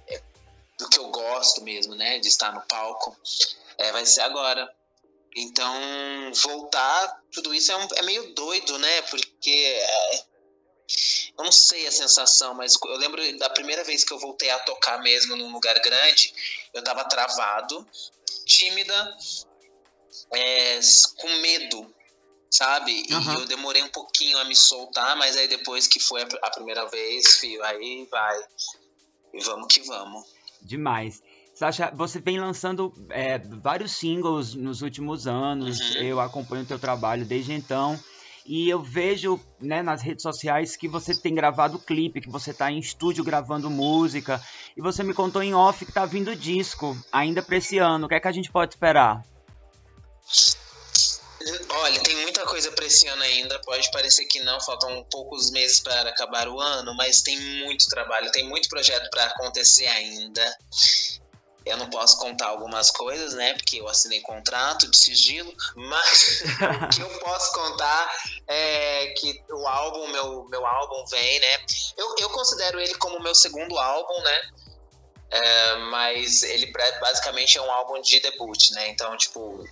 é, 0.07 0.21
do 0.77 0.87
que 0.87 0.99
eu 0.99 1.09
gosto 1.09 1.63
mesmo, 1.63 1.95
né? 1.95 2.19
De 2.19 2.27
estar 2.27 2.53
no 2.53 2.61
palco, 2.61 3.17
é, 3.79 3.91
vai 3.91 4.05
ser 4.05 4.21
agora. 4.21 4.71
Então, 5.35 6.31
voltar, 6.43 7.21
tudo 7.31 7.53
isso 7.53 7.71
é, 7.71 7.75
um, 7.75 7.87
é 7.95 8.01
meio 8.03 8.35
doido, 8.35 8.77
né? 8.77 9.01
Porque 9.03 9.49
é, 9.49 10.23
eu 11.37 11.43
não 11.43 11.51
sei 11.51 11.87
a 11.87 11.91
sensação, 11.91 12.53
mas 12.53 12.73
eu 12.83 12.97
lembro 12.97 13.37
da 13.37 13.49
primeira 13.49 13.83
vez 13.83 14.03
que 14.03 14.11
eu 14.11 14.19
voltei 14.19 14.49
a 14.49 14.59
tocar 14.59 15.01
mesmo 15.01 15.35
num 15.35 15.51
lugar 15.51 15.79
grande, 15.79 16.33
eu 16.73 16.83
tava 16.83 17.05
travado, 17.05 17.87
tímida, 18.45 19.17
é, 20.33 20.79
com 21.17 21.29
medo, 21.41 21.93
sabe? 22.49 23.05
Uhum. 23.09 23.33
E 23.33 23.35
eu 23.35 23.45
demorei 23.45 23.83
um 23.83 23.89
pouquinho 23.89 24.37
a 24.37 24.45
me 24.45 24.55
soltar, 24.55 25.15
mas 25.17 25.35
aí 25.37 25.47
depois 25.47 25.87
que 25.87 25.99
foi 25.99 26.21
a 26.21 26.49
primeira 26.51 26.85
vez, 26.87 27.37
filho, 27.39 27.63
aí 27.63 28.07
vai. 28.09 28.39
E 29.33 29.43
vamos 29.43 29.73
que 29.73 29.81
vamos. 29.81 30.25
Demais. 30.61 31.21
Sasha, 31.53 31.91
você 31.93 32.19
vem 32.19 32.39
lançando 32.39 32.93
é, 33.09 33.37
vários 33.37 33.91
singles 33.91 34.55
nos 34.55 34.81
últimos 34.81 35.27
anos, 35.27 35.95
uhum. 35.95 36.01
eu 36.01 36.19
acompanho 36.19 36.63
o 36.63 36.67
teu 36.67 36.79
trabalho 36.79 37.25
desde 37.25 37.53
então. 37.53 37.99
E 38.45 38.67
eu 38.67 38.81
vejo 38.81 39.39
né, 39.61 39.83
nas 39.83 40.01
redes 40.01 40.23
sociais 40.23 40.75
que 40.75 40.87
você 40.87 41.13
tem 41.13 41.35
gravado 41.35 41.77
clipe, 41.77 42.21
que 42.21 42.31
você 42.31 42.49
está 42.49 42.71
em 42.71 42.79
estúdio 42.79 43.23
gravando 43.23 43.69
música. 43.69 44.41
E 44.79 44.81
você 44.81 45.03
me 45.03 45.13
contou 45.13 45.43
em 45.43 45.53
off 45.53 45.85
que 45.85 45.91
tá 45.91 46.05
vindo 46.05 46.33
disco 46.33 46.97
ainda 47.11 47.41
para 47.41 47.57
esse 47.57 47.77
ano. 47.77 48.05
O 48.05 48.07
que 48.07 48.15
é 48.15 48.19
que 48.21 48.29
a 48.29 48.31
gente 48.31 48.49
pode 48.49 48.75
esperar? 48.75 49.21
Olha, 51.69 51.99
tem 52.01 52.15
muita 52.15 52.45
coisa 52.45 52.71
pra 52.71 52.85
esse 52.85 53.05
ano 53.05 53.21
ainda. 53.21 53.59
Pode 53.59 53.91
parecer 53.91 54.23
que 54.23 54.41
não, 54.41 54.57
faltam 54.61 55.05
poucos 55.11 55.51
meses 55.51 55.81
para 55.81 56.09
acabar 56.09 56.47
o 56.47 56.61
ano, 56.61 56.95
mas 56.95 57.21
tem 57.21 57.37
muito 57.65 57.89
trabalho, 57.89 58.31
tem 58.31 58.47
muito 58.47 58.69
projeto 58.69 59.09
para 59.09 59.25
acontecer 59.25 59.85
ainda. 59.85 60.57
Eu 61.65 61.77
não 61.77 61.89
posso 61.89 62.17
contar 62.17 62.47
algumas 62.47 62.89
coisas, 62.89 63.33
né? 63.33 63.53
Porque 63.53 63.79
eu 63.79 63.87
assinei 63.87 64.21
contrato 64.21 64.89
de 64.89 64.97
sigilo, 64.97 65.53
mas 65.75 66.41
o 66.83 66.89
que 66.89 67.01
eu 67.01 67.19
posso 67.19 67.53
contar 67.53 68.15
é 68.47 69.07
que 69.17 69.43
o 69.51 69.67
álbum, 69.67 70.07
meu, 70.07 70.45
meu 70.45 70.65
álbum 70.65 71.05
vem, 71.07 71.39
né? 71.39 71.65
Eu, 71.97 72.15
eu 72.19 72.29
considero 72.29 72.79
ele 72.79 72.95
como 72.95 73.19
meu 73.19 73.35
segundo 73.35 73.77
álbum, 73.77 74.21
né? 74.21 74.49
É, 75.31 75.75
mas 75.91 76.41
ele 76.41 76.71
basicamente 76.99 77.57
é 77.57 77.61
um 77.61 77.71
álbum 77.71 78.01
de 78.01 78.19
debut, 78.19 78.71
né? 78.71 78.87
Então, 78.87 79.15
tipo, 79.15 79.63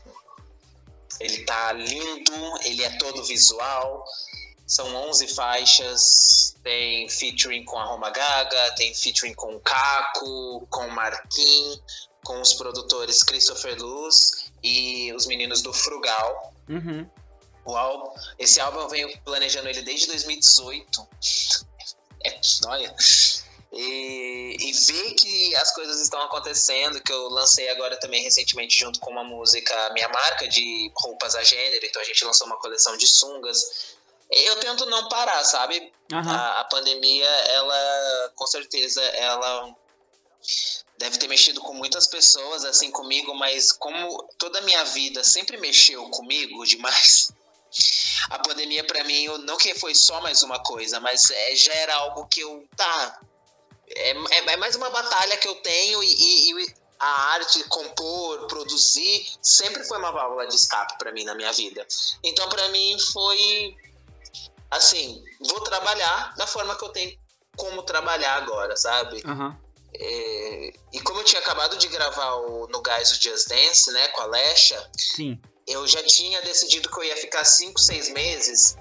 ele 1.20 1.44
tá 1.46 1.72
lindo, 1.74 2.60
ele 2.64 2.84
é 2.84 2.98
todo 2.98 3.24
visual. 3.24 4.06
São 4.68 4.94
11 5.10 5.30
faixas, 5.30 6.56
tem 6.62 7.08
featuring 7.10 7.64
com 7.64 7.80
a 7.80 7.86
Roma 7.86 8.10
Gaga, 8.10 8.76
tem 8.76 8.94
featuring 8.94 9.34
com 9.34 9.56
o 9.56 9.60
Caco, 9.62 10.68
com 10.70 10.88
o 10.88 10.92
Marquinhos, 10.92 12.10
com 12.24 12.42
os 12.42 12.54
produtores 12.54 13.24
Christopher 13.24 13.82
Luz 13.82 14.52
e 14.62 15.14
os 15.14 15.26
meninos 15.26 15.62
do 15.62 15.72
Frugal. 15.72 16.54
Uhum. 16.68 17.10
O 17.64 17.76
álbum, 17.76 18.14
esse 18.38 18.60
álbum 18.60 18.82
eu 18.82 18.90
venho 18.90 19.18
planejando 19.24 19.70
ele 19.70 19.82
desde 19.82 20.08
2018. 20.08 21.08
É, 22.26 22.40
olha, 22.66 22.94
e, 23.72 24.58
e 24.60 24.74
ver 24.74 25.14
que 25.14 25.56
as 25.56 25.74
coisas 25.74 26.02
estão 26.02 26.22
acontecendo, 26.22 27.02
que 27.02 27.12
eu 27.12 27.30
lancei 27.30 27.70
agora 27.70 27.98
também 27.98 28.24
recentemente 28.24 28.80
junto 28.80 29.00
com 29.00 29.12
uma 29.12 29.24
música, 29.24 29.74
minha 29.94 30.08
marca 30.10 30.48
de 30.48 30.92
roupas 30.96 31.36
a 31.36 31.44
gênero, 31.44 31.86
então 31.86 32.02
a 32.02 32.06
gente 32.06 32.24
lançou 32.24 32.48
uma 32.48 32.58
coleção 32.58 32.96
de 32.98 33.08
sungas. 33.08 33.97
Eu 34.30 34.58
tento 34.58 34.86
não 34.88 35.08
parar, 35.08 35.44
sabe? 35.44 35.92
Uhum. 36.12 36.30
A, 36.30 36.60
a 36.62 36.64
pandemia, 36.66 37.30
ela, 37.30 38.32
com 38.36 38.46
certeza, 38.46 39.02
ela 39.02 39.76
deve 40.98 41.18
ter 41.18 41.28
mexido 41.28 41.62
com 41.62 41.74
muitas 41.74 42.08
pessoas, 42.08 42.66
assim 42.66 42.92
comigo, 42.92 43.34
mas 43.36 43.72
como 43.72 44.24
toda 44.38 44.60
a 44.60 44.64
minha 44.64 44.84
vida 44.86 45.24
sempre 45.24 45.58
mexeu 45.58 46.10
comigo 46.10 46.66
demais, 46.66 47.32
a 48.30 48.40
pandemia 48.40 48.84
para 48.84 49.04
mim, 49.04 49.28
não 49.40 49.58
que 49.58 49.76
foi 49.76 49.94
só 49.94 50.20
mais 50.22 50.44
uma 50.44 50.60
coisa, 50.60 51.00
mas 51.00 51.30
é, 51.30 51.56
já 51.56 51.74
era 51.74 51.96
algo 51.96 52.28
que 52.28 52.42
eu, 52.42 52.68
tá, 52.76 53.20
é, 53.90 54.12
é, 54.12 54.54
é 54.54 54.58
mais 54.58 54.76
uma 54.76 54.90
batalha 54.90 55.38
que 55.38 55.48
eu 55.48 55.56
tenho 55.56 56.04
e, 56.04 56.08
e, 56.08 56.52
e, 56.52 56.74
a 57.00 57.34
arte, 57.34 57.64
compor, 57.66 58.48
produzir, 58.48 59.28
sempre 59.40 59.84
foi 59.84 60.00
uma 60.00 60.12
válvula 60.12 60.48
de 60.48 60.56
escape 60.56 60.98
para 60.98 61.12
mim 61.12 61.24
na 61.24 61.36
minha 61.36 61.52
vida. 61.54 61.86
Então, 62.24 62.50
para 62.50 62.70
mim, 62.70 62.98
foi 63.14 63.76
assim: 64.72 65.24
vou 65.40 65.62
trabalhar 65.62 66.36
da 66.36 66.48
forma 66.48 66.76
que 66.76 66.84
eu 66.84 66.90
tenho 66.90 67.18
como 67.56 67.84
trabalhar 67.84 68.36
agora, 68.36 68.76
sabe? 68.78 69.22
Uhum. 69.26 69.56
É, 69.94 70.74
e 70.94 71.02
como 71.02 71.20
eu 71.20 71.24
tinha 71.24 71.42
acabado 71.42 71.78
de 71.78 71.88
gravar 71.88 72.36
o, 72.36 72.68
no 72.68 72.82
Gás 72.82 73.12
o 73.12 73.22
Just 73.22 73.48
Dance, 73.48 73.92
né, 73.92 74.08
com 74.10 74.22
a 74.22 74.26
Lesha, 74.26 74.92
Sim. 74.96 75.42
eu 75.66 75.88
já 75.88 76.04
tinha 76.04 76.42
decidido 76.42 76.90
que 76.90 77.00
eu 77.00 77.04
ia 77.04 77.18
ficar 77.18 77.44
5, 77.44 77.80
6 77.80 78.10
meses 78.10 78.78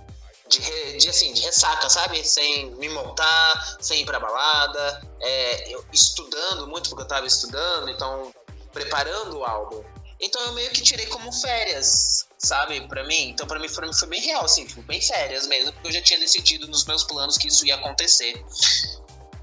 de, 0.49 0.99
de, 0.99 1.09
assim, 1.09 1.33
de 1.33 1.43
ressaca, 1.43 1.89
sabe? 1.89 2.23
Sem 2.25 2.71
me 2.73 2.89
montar, 2.91 3.79
sem 3.81 4.03
ir 4.03 4.05
pra 4.05 4.21
balada, 4.21 5.09
é, 5.21 5.73
eu, 5.73 5.85
estudando 5.93 6.67
muito, 6.67 6.89
porque 6.89 7.03
eu 7.03 7.09
tava 7.09 7.27
estudando, 7.27 7.91
então 7.91 8.33
preparando 8.73 9.39
o 9.39 9.45
álbum. 9.45 9.83
Então 10.21 10.41
eu 10.43 10.53
meio 10.53 10.71
que 10.71 10.83
tirei 10.83 11.07
como 11.07 11.33
férias, 11.33 12.26
sabe, 12.39 12.81
para 12.89 13.05
mim. 13.05 13.31
Então 13.31 13.47
para 13.47 13.59
mim, 13.59 13.69
pra 13.69 13.87
mim 13.87 13.93
foi 13.93 14.09
bem 14.09 14.21
real, 14.21 14.45
assim, 14.45 14.67
tipo, 14.67 14.83
bem 14.83 15.01
férias 15.01 15.47
mesmo, 15.47 15.73
porque 15.73 15.89
eu 15.89 15.93
já 15.93 16.03
tinha 16.03 16.19
decidido 16.19 16.67
nos 16.67 16.85
meus 16.85 17.05
planos 17.05 17.39
que 17.39 17.49
isso 17.49 17.67
ia 17.67 17.75
acontecer. 17.77 18.45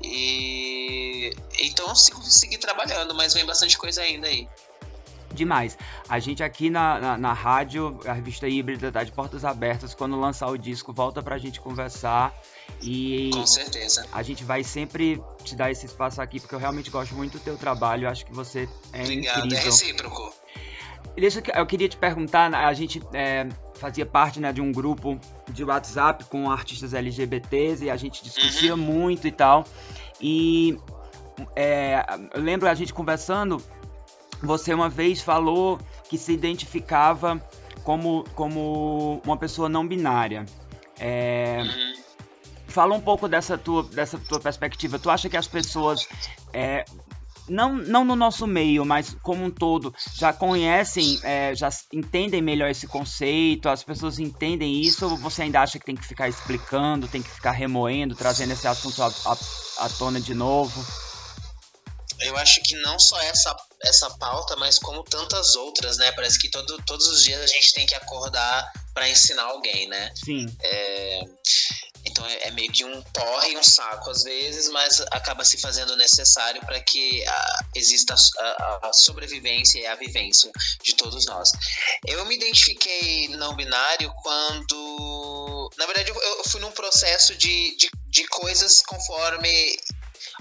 E 0.01 1.34
então 1.60 1.88
eu 1.88 1.95
sigo, 1.95 2.21
segui 2.23 2.58
trabalhando, 2.58 3.13
mas 3.13 3.34
vem 3.34 3.45
bastante 3.45 3.77
coisa 3.77 4.01
ainda 4.01 4.27
aí 4.27 4.47
demais. 5.34 5.77
A 6.08 6.19
gente 6.19 6.43
aqui 6.43 6.69
na, 6.69 6.99
na, 6.99 7.17
na, 7.17 7.34
rádio, 7.34 7.99
a 8.06 8.13
revista 8.13 8.47
híbrida 8.47 8.91
tá 8.91 9.03
de 9.03 9.12
portas 9.12 9.43
abertas. 9.43 9.93
Quando 9.93 10.19
lançar 10.19 10.47
o 10.47 10.58
disco, 10.58 10.93
volta 10.93 11.21
pra 11.21 11.38
gente 11.38 11.60
conversar. 11.60 12.34
E 12.82 13.32
Com 13.34 13.45
certeza. 13.45 14.06
A 14.12 14.23
gente 14.23 14.43
vai 14.43 14.63
sempre 14.63 15.21
te 15.43 15.56
dar 15.56 15.71
esse 15.71 15.86
espaço 15.86 16.21
aqui, 16.21 16.39
porque 16.39 16.56
eu 16.56 16.60
realmente 16.60 16.89
gosto 16.89 17.15
muito 17.15 17.38
do 17.38 17.43
teu 17.43 17.58
trabalho. 17.58 18.08
Acho 18.08 18.25
que 18.25 18.34
você 18.34 18.69
é 18.91 19.01
Obrigado, 19.01 19.38
incrível. 19.39 19.58
é 19.58 19.62
recíproco. 19.62 20.34
Isso 21.15 21.41
eu 21.54 21.65
queria 21.65 21.88
te 21.88 21.97
perguntar, 21.97 22.54
a 22.54 22.73
gente 22.73 23.02
é, 23.13 23.47
fazia 23.76 24.06
parte 24.06 24.39
né, 24.39 24.52
de 24.52 24.62
um 24.62 24.71
grupo 24.71 25.19
de 25.49 25.63
WhatsApp 25.63 26.26
com 26.26 26.49
artistas 26.49 26.93
LGBTs 26.93 27.86
e 27.86 27.89
a 27.89 27.95
gente 27.95 28.23
discutia 28.23 28.73
uhum. 28.73 28.82
muito 28.82 29.28
e 29.28 29.32
tal. 29.32 29.65
E 30.19 30.78
é, 31.56 32.04
eu 32.34 32.41
lembro 32.41 32.67
a 32.67 32.73
gente 32.73 32.93
conversando 32.93 33.62
você 34.41 34.73
uma 34.73 34.89
vez 34.89 35.21
falou 35.21 35.80
que 36.10 36.17
se 36.17 36.34
identificava 36.34 37.41
como, 37.84 38.23
como 38.36 39.21
uma 39.26 39.38
pessoa 39.38 39.69
não 39.69 39.88
binária. 39.88 40.45
É, 40.99 41.63
fala 42.67 42.93
um 42.95 43.02
pouco 43.02 43.28
dessa 43.28 43.58
tua, 43.58 43.84
dessa 43.84 44.17
tua 44.17 44.39
perspectiva. 44.39 44.99
Tu 44.99 45.10
acha 45.10 45.30
que 45.30 45.38
as 45.38 45.47
pessoas, 45.47 46.08
é, 46.52 46.84
não, 47.47 47.73
não 47.75 48.06
no 48.06 48.15
nosso 48.15 48.47
meio, 48.47 48.86
mas 48.86 49.15
como 49.21 49.43
um 49.43 49.51
todo, 49.51 49.93
já 50.15 50.32
conhecem, 50.32 51.19
é, 51.23 51.53
já 51.56 51.69
entendem 51.91 52.41
melhor 52.41 52.69
esse 52.69 52.88
conceito? 52.88 53.69
As 53.69 53.84
pessoas 53.84 54.19
entendem 54.19 54.82
isso? 54.82 55.06
Ou 55.06 55.17
você 55.17 55.43
ainda 55.43 55.62
acha 55.62 55.79
que 55.79 55.86
tem 55.86 55.95
que 55.95 56.06
ficar 56.06 56.27
explicando, 56.27 57.08
tem 57.08 57.21
que 57.21 57.29
ficar 57.29 57.51
remoendo, 57.51 58.15
trazendo 58.15 58.53
esse 58.53 58.67
assunto 58.67 59.01
à, 59.01 59.08
à, 59.08 59.86
à 59.86 59.89
tona 59.89 60.19
de 60.19 60.34
novo? 60.34 60.86
Eu 62.19 62.38
acho 62.38 62.62
que 62.63 62.75
não 62.82 62.97
só 62.99 63.19
essa 63.21 63.56
essa 63.84 64.10
pauta, 64.12 64.56
mas 64.56 64.79
como 64.79 65.03
tantas 65.03 65.56
outras, 65.56 65.97
né? 65.97 66.12
Parece 66.13 66.39
que 66.39 66.49
todo, 66.49 66.77
todos 66.86 67.06
os 67.08 67.21
dias 67.21 67.41
a 67.41 67.47
gente 67.47 67.73
tem 67.73 67.86
que 67.86 67.95
acordar 67.95 68.71
para 68.93 69.10
ensinar 69.10 69.43
alguém, 69.43 69.88
né? 69.89 70.12
Sim. 70.15 70.45
É, 70.62 71.21
então 72.06 72.26
é, 72.26 72.48
é, 72.48 72.52
meio 72.52 72.72
que 72.72 72.84
um 72.84 73.02
porre 73.02 73.58
um 73.58 73.63
saco 73.63 74.10
às 74.10 74.24
vezes, 74.24 74.70
mas 74.70 75.00
acaba 75.12 75.46
se 75.46 75.58
fazendo 75.58 75.96
necessário 75.96 76.62
para 76.62 76.80
que 76.82 77.26
a, 77.26 77.60
exista 77.76 78.13
a, 78.13 78.89
a, 78.89 78.94
sobrevivência 78.94 79.80
e 79.80 79.86
a 79.86 79.96
vivência 79.96 80.52
de 80.84 80.96
todos 80.96 81.26
nós. 81.26 81.52
Eu 82.06 82.26
me 82.26 82.36
identifiquei 82.36 83.30
não 83.30 83.56
binário 83.56 84.13
quando. 84.22 85.70
Na 85.78 85.86
verdade, 85.86 86.10
eu, 86.10 86.22
eu 86.22 86.44
fui 86.46 86.60
num 86.60 86.72
processo 86.72 87.36
de, 87.36 87.76
de, 87.78 87.89
de 88.08 88.28
coisas 88.28 88.82
conforme 88.82 89.78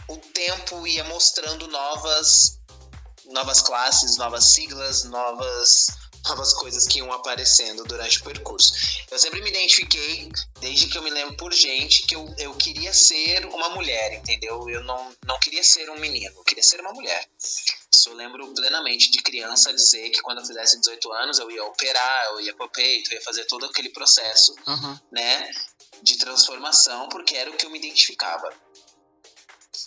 o 0.09 0.17
tempo 0.17 0.87
ia 0.87 1.05
mostrando 1.05 1.69
novas 1.69 2.61
novas 3.27 3.63
classes, 3.63 4.17
novas 4.17 4.45
siglas, 4.47 5.05
novas 5.05 5.87
novas 6.29 6.53
coisas 6.53 6.87
que 6.87 6.99
iam 6.99 7.13
aparecendo 7.13 7.85
durante 7.85 8.21
o 8.21 8.25
percurso. 8.25 8.73
Eu 9.11 9.19
sempre 9.19 9.43
me 9.43 9.51
identifiquei, 9.51 10.31
desde 10.61 10.87
que 10.87 10.97
eu 10.97 11.03
me 11.03 11.11
lembro 11.11 11.37
por 11.37 11.53
gente, 11.53 12.03
que 12.07 12.15
eu, 12.15 12.35
eu 12.39 12.55
queria 12.55 12.93
ser 12.93 13.45
uma 13.47 13.71
mulher, 13.71 14.15
entendeu? 14.15 14.69
Eu 14.69 14.85
não, 14.85 15.15
não 15.27 15.39
queria 15.41 15.63
ser 15.63 15.91
um 15.91 15.99
menino, 15.99 16.33
eu 16.37 16.45
queria 16.45 16.63
ser 16.63 16.81
uma 16.81 16.93
mulher. 16.93 17.29
Isso 17.93 18.09
eu 18.09 18.15
lembro 18.15 18.47
plenamente 18.55 19.11
de 19.11 19.19
criança 19.23 19.73
dizer 19.73 20.11
que 20.11 20.21
quando 20.23 20.39
eu 20.39 20.47
fizesse 20.47 20.79
18 20.79 21.13
anos 21.13 21.39
eu 21.39 21.51
ia 21.51 21.65
operar, 21.65 22.25
eu 22.27 22.41
ia 22.41 22.55
pro 22.55 22.69
peito, 22.69 23.13
eu 23.13 23.19
ia 23.19 23.25
fazer 23.25 23.45
todo 23.45 23.67
aquele 23.67 23.91
processo, 23.91 24.55
uhum. 24.67 24.99
né, 25.11 25.51
de 26.03 26.17
transformação, 26.17 27.09
porque 27.09 27.37
era 27.37 27.51
o 27.51 27.57
que 27.57 27.67
eu 27.67 27.71
me 27.71 27.79
identificava 27.79 28.53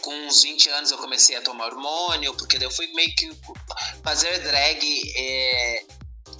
com 0.02 0.14
uns 0.28 0.44
20 0.44 0.70
anos 0.70 0.92
eu 0.92 0.98
comecei 0.98 1.36
a 1.36 1.42
tomar 1.42 1.68
hormônio, 1.68 2.36
porque 2.36 2.64
eu 2.64 2.70
fui 2.70 2.88
meio 2.94 3.16
que 3.16 3.32
fazer 4.04 4.40
drag 4.40 5.14
é, 5.18 5.86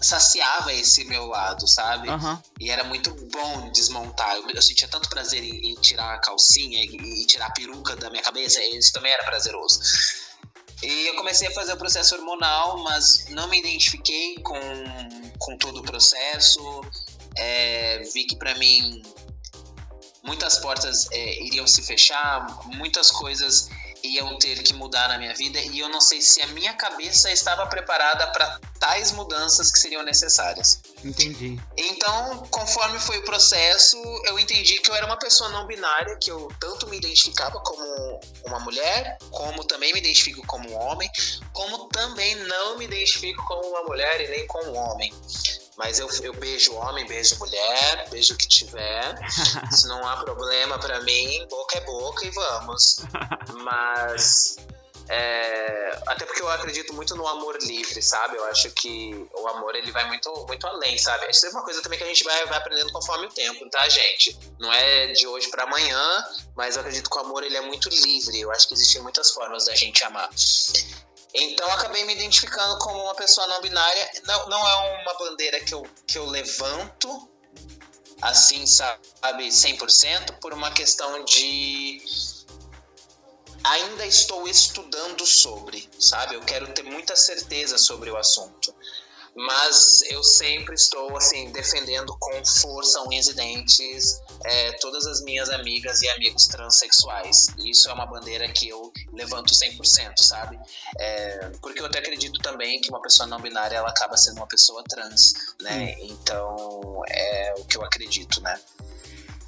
saciava 0.06 0.72
esse 0.74 1.04
meu 1.06 1.26
lado, 1.28 1.68
sabe? 1.68 2.10
Uhum. 2.10 2.38
E 2.60 2.70
era 2.70 2.84
muito 2.84 3.12
bom 3.32 3.72
desmontar. 3.72 4.36
Eu, 4.36 4.50
eu 4.52 4.62
sentia 4.62 4.88
tanto 4.88 5.10
prazer 5.10 5.44
em, 5.44 5.72
em, 5.72 5.76
tirar 5.76 6.14
a 6.14 6.20
calcinha 6.20 6.84
e, 6.84 7.22
e 7.22 7.26
tirar 7.26 7.48
a 7.48 7.52
peruca 7.52 7.96
da 7.96 8.10
minha 8.10 8.24
cabeça, 8.24 8.64
isso 8.64 8.94
também 8.94 9.12
era 9.12 9.24
prazeroso. 9.24 9.80
E 10.84 11.08
eu 11.08 11.16
comecei 11.16 11.48
a 11.48 11.52
fazer 11.52 11.74
o 11.74 11.78
processo 11.78 12.16
hormonal, 12.16 12.84
mas 12.84 13.28
não 13.30 13.48
me 13.48 13.60
identifiquei 13.60 14.36
com, 14.40 14.60
com 15.40 15.58
todo 15.58 15.80
o 15.80 15.84
processo. 15.84 16.62
É, 17.38 18.04
vi 18.14 18.26
que 18.26 18.36
para 18.36 18.56
mim 18.56 19.02
muitas 20.24 20.58
portas 20.58 21.08
é, 21.12 21.44
iriam 21.44 21.66
se 21.68 21.82
fechar, 21.82 22.66
muitas 22.66 23.12
coisas 23.12 23.70
iam 24.06 24.38
ter 24.38 24.62
que 24.64 24.74
mudar 24.74 25.08
na 25.10 25.18
minha 25.18 25.34
vida 25.34 25.60
e 25.60 25.80
eu 25.80 25.90
não 25.90 26.02
sei 26.02 26.22
se 26.22 26.42
a 26.42 26.48
minha 26.48 26.74
cabeça 26.74 27.32
estava 27.32 27.66
preparada 27.68 28.28
para 28.28 28.60
tais 28.80 29.12
mudanças 29.12 29.72
que 29.72 29.80
seriam 29.80 30.04
necessárias. 30.04 30.80
Entendi. 31.04 31.60
Então, 31.78 32.46
conforme 32.50 33.00
foi 33.00 33.18
o 33.18 33.24
processo, 33.24 33.98
eu 34.26 34.38
entendi 34.40 34.80
que 34.80 34.90
eu 34.90 34.96
era 34.96 35.06
uma 35.06 35.18
pessoa 35.18 35.50
não 35.50 35.66
binária, 35.66 36.18
que 36.18 36.32
eu 36.32 36.48
tanto 36.60 36.88
me 36.88 36.98
identificava 36.98 37.60
como 37.62 38.20
uma 38.46 38.60
mulher, 38.60 39.18
como 39.32 39.64
também 39.64 39.94
me 39.94 40.00
identifico 40.00 40.46
como 40.46 40.70
um 40.70 40.76
homem, 40.76 41.10
como 41.54 41.88
também 41.88 42.36
não 42.36 42.78
me 42.78 42.86
identifico 42.86 43.44
como 43.46 43.68
uma 43.70 43.84
mulher 43.84 44.22
e 44.22 44.28
nem 44.30 44.48
como 44.48 44.72
um 44.72 44.78
homem. 44.78 45.14
Mas 45.78 46.00
eu, 46.00 46.08
eu 46.22 46.34
beijo 46.34 46.74
homem, 46.76 47.06
beijo 47.06 47.38
mulher, 47.38 48.10
beijo 48.10 48.34
o 48.34 48.38
que 48.38 48.48
tiver. 48.48 49.16
Se 49.72 49.88
não 49.88 50.06
há 50.08 50.18
problema 50.18 50.80
pra 50.80 51.02
mim, 51.02 51.46
boca 51.50 51.78
é 51.78 51.82
boca 51.82 52.26
e 52.26 52.32
vamos. 52.32 53.02
Mas. 53.64 54.56
é, 55.10 56.00
até 56.08 56.26
porque 56.26 56.42
eu 56.42 56.50
acredito 56.50 56.94
muito 56.94 57.14
no 57.16 57.28
amor 57.28 57.58
livre, 57.62 58.02
sabe? 58.02 58.38
Eu 58.38 58.46
acho 58.46 58.72
que 58.72 59.28
o 59.34 59.48
amor 59.50 59.76
ele 59.76 59.92
vai 59.92 60.08
muito, 60.08 60.32
muito 60.48 60.66
além, 60.66 60.98
sabe? 60.98 61.30
Isso 61.30 61.46
é 61.46 61.50
uma 61.50 61.64
coisa 61.64 61.82
também 61.82 61.98
que 61.98 62.06
a 62.06 62.08
gente 62.08 62.24
vai, 62.24 62.46
vai 62.46 62.58
aprendendo 62.58 62.92
conforme 62.94 63.28
o 63.28 63.30
tempo, 63.30 63.70
tá, 63.70 63.88
gente? 63.90 64.38
Não 64.58 64.72
é 64.72 65.08
de 65.12 65.28
hoje 65.28 65.50
pra 65.50 65.64
amanhã, 65.64 66.26
mas 66.56 66.76
eu 66.76 66.82
acredito 66.82 67.10
que 67.10 67.18
o 67.18 67.22
amor 67.22 67.44
ele 67.44 67.58
é 67.58 67.62
muito 67.62 67.90
livre. 67.90 68.40
Eu 68.40 68.52
acho 68.52 68.68
que 68.68 68.74
existem 68.74 69.02
muitas 69.02 69.32
formas 69.32 69.66
da 69.66 69.76
gente 69.76 70.04
amar. 70.06 70.30
Então 71.36 71.70
acabei 71.72 72.06
me 72.06 72.14
identificando 72.14 72.78
como 72.80 73.04
uma 73.04 73.16
pessoa 73.16 73.46
não 73.48 73.62
binária. 73.62 74.12
Não, 74.26 74.50
não 74.50 74.68
é 74.68 75.02
uma 75.02 75.14
bandeira 75.16 75.60
que 75.60 75.74
eu, 75.74 75.84
que 76.08 76.18
eu 76.18 76.26
levanto 76.26 77.30
assim, 78.22 78.66
sabe, 78.66 79.00
100%, 79.22 80.40
por 80.40 80.54
uma 80.54 80.72
questão 80.72 81.24
de. 81.26 82.02
Ainda 83.64 84.06
estou 84.06 84.48
estudando 84.48 85.26
sobre, 85.26 85.90
sabe? 86.00 86.36
Eu 86.36 86.42
quero 86.42 86.68
ter 86.74 86.84
muita 86.84 87.16
certeza 87.16 87.78
sobre 87.78 88.12
o 88.12 88.18
assunto. 88.18 88.74
Mas 89.36 90.02
eu 90.10 90.24
sempre 90.24 90.76
estou, 90.76 91.18
assim, 91.18 91.52
defendendo 91.52 92.16
com 92.18 92.46
força, 92.46 93.02
unhas 93.02 93.28
e 93.28 93.34
dentes, 93.34 94.22
é, 94.46 94.72
todas 94.74 95.06
as 95.06 95.22
minhas 95.24 95.50
amigas 95.50 96.02
e 96.02 96.10
amigos 96.10 96.48
transexuais. 96.48 97.50
E 97.58 97.72
isso 97.72 97.90
é 97.90 97.94
uma 97.94 98.06
bandeira 98.06 98.48
que 98.48 98.70
eu 98.70 98.94
levanto 99.12 99.54
100%, 99.54 100.20
sabe? 100.20 100.58
É, 100.98 101.52
porque 101.62 101.82
eu 101.82 101.86
até 101.86 102.00
acredito 102.00 102.40
também 102.40 102.80
que 102.80 102.90
uma 102.90 103.02
pessoa 103.02 103.28
não 103.28 103.42
binária 103.42 103.76
ela 103.76 103.90
acaba 103.90 104.16
sendo 104.16 104.38
uma 104.38 104.48
pessoa 104.48 104.82
trans, 104.88 105.34
né? 105.62 105.96
Então 106.00 107.02
é 107.10 107.54
o 107.58 107.66
que 107.66 107.78
eu 107.78 107.84
acredito, 107.84 108.40
né? 108.42 108.58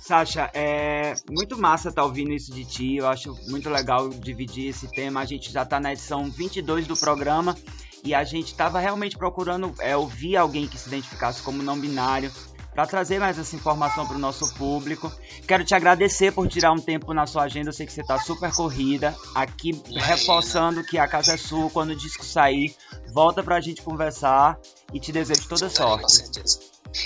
Sasha, 0.08 0.50
é 0.54 1.15
muito 1.30 1.58
massa 1.58 1.89
estar 1.89 2.04
ouvindo 2.04 2.32
isso 2.32 2.52
de 2.52 2.63
ti. 2.63 2.95
Eu 2.95 3.08
acho 3.08 3.38
muito 3.50 3.69
legal 3.69 4.08
dividir 4.10 4.69
esse 4.69 4.89
tema. 4.89 5.19
A 5.19 5.26
gente 5.26 5.52
já 5.52 5.63
está 5.63 5.82
na 5.82 5.91
edição 5.91 6.30
22 6.32 6.88
do 6.88 6.95
programa 6.95 7.58
e 8.07 8.15
a 8.15 8.23
gente 8.23 8.47
estava 8.47 8.79
realmente 8.79 9.17
procurando 9.17 9.75
é, 9.79 9.97
ouvir 9.97 10.37
alguém 10.37 10.65
que 10.65 10.77
se 10.77 10.87
identificasse 10.87 11.41
como 11.41 11.61
não 11.61 11.77
binário 11.77 12.31
para 12.73 12.87
trazer 12.87 13.19
mais 13.19 13.37
essa 13.37 13.53
informação 13.53 14.07
para 14.07 14.15
o 14.15 14.19
nosso 14.19 14.53
público. 14.53 15.11
Quero 15.45 15.65
te 15.65 15.75
agradecer 15.75 16.31
por 16.31 16.47
tirar 16.47 16.71
um 16.71 16.79
tempo 16.79 17.13
na 17.13 17.27
sua 17.27 17.43
agenda. 17.43 17.67
Eu 17.69 17.73
sei 17.73 17.85
que 17.85 17.91
você 17.91 17.99
está 17.99 18.17
super 18.17 18.53
corrida. 18.53 19.13
Aqui 19.35 19.81
reforçando 19.93 20.83
que 20.85 20.97
a 20.97 21.05
casa 21.05 21.33
é 21.33 21.37
sua. 21.37 21.69
Quando 21.69 21.89
o 21.89 21.95
disco 21.97 22.23
sair, 22.23 22.73
volta 23.11 23.43
para 23.43 23.57
a 23.57 23.61
gente 23.61 23.81
conversar 23.81 24.57
e 24.93 25.01
te 25.01 25.11
desejo 25.11 25.49
toda 25.49 25.67
Voltarei, 25.67 26.03
Com 26.03 26.09
sorte. 26.09 26.15
certeza. 26.15 26.59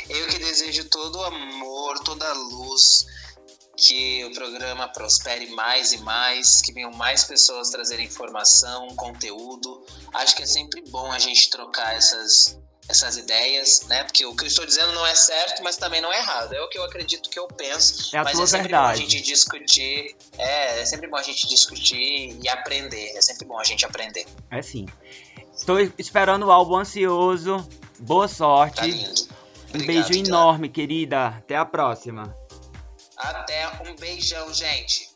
Eu 0.07 0.27
que 0.27 0.37
desejo 0.37 0.87
todo 0.89 1.17
o 1.17 1.23
amor, 1.23 1.99
toda 2.03 2.29
a 2.29 2.33
luz, 2.33 3.07
que 3.75 4.23
o 4.25 4.34
programa 4.34 4.88
prospere 4.88 5.47
mais 5.47 5.93
e 5.93 5.97
mais, 5.99 6.62
que 6.62 6.71
venham 6.71 6.91
mais 6.91 7.23
pessoas 7.23 7.69
trazerem 7.69 8.05
informação, 8.05 8.88
conteúdo. 8.95 9.86
Acho 10.13 10.36
que 10.36 10.43
é 10.43 10.45
sempre 10.45 10.81
bom 10.89 11.12
a 11.12 11.19
gente 11.19 11.49
trocar 11.49 11.95
essas, 11.95 12.60
essas 12.88 13.17
ideias, 13.17 13.84
né? 13.88 14.03
Porque 14.03 14.25
o 14.25 14.36
que 14.36 14.43
eu 14.43 14.47
estou 14.47 14.65
dizendo 14.65 14.91
não 14.93 15.05
é 15.05 15.15
certo, 15.15 15.63
mas 15.63 15.77
também 15.77 16.01
não 16.01 16.12
é 16.12 16.17
errado. 16.19 16.53
É 16.53 16.62
o 16.62 16.69
que 16.69 16.77
eu 16.77 16.84
acredito 16.84 17.29
que 17.29 17.39
eu 17.39 17.47
penso. 17.47 18.15
É 18.15 18.19
a 18.19 18.23
mas 18.23 18.34
tua 18.34 18.43
é 18.43 18.47
sempre 18.47 18.67
verdade. 18.69 18.88
bom 18.88 18.93
a 18.93 18.95
gente 18.95 19.21
discutir. 19.21 20.15
É, 20.38 20.81
é 20.81 20.86
sempre 20.86 21.07
bom 21.07 21.17
a 21.17 21.23
gente 21.23 21.47
discutir 21.47 22.38
e 22.41 22.49
aprender. 22.49 23.12
É 23.15 23.21
sempre 23.21 23.45
bom 23.45 23.60
a 23.60 23.63
gente 23.63 23.86
aprender. 23.86 24.25
É 24.49 24.62
sim. 24.62 24.86
Estou 25.55 25.79
esperando 25.97 26.47
o 26.47 26.51
álbum 26.51 26.77
ansioso. 26.77 27.67
Boa 27.99 28.27
sorte. 28.27 29.25
Tá. 29.25 29.36
Um 29.73 29.86
beijo 29.86 30.12
enorme, 30.13 30.67
querida. 30.67 31.27
Até 31.27 31.55
a 31.55 31.63
próxima. 31.63 32.36
Até 33.21 33.67
um 33.84 33.95
beijão, 33.95 34.51
gente. 34.51 35.11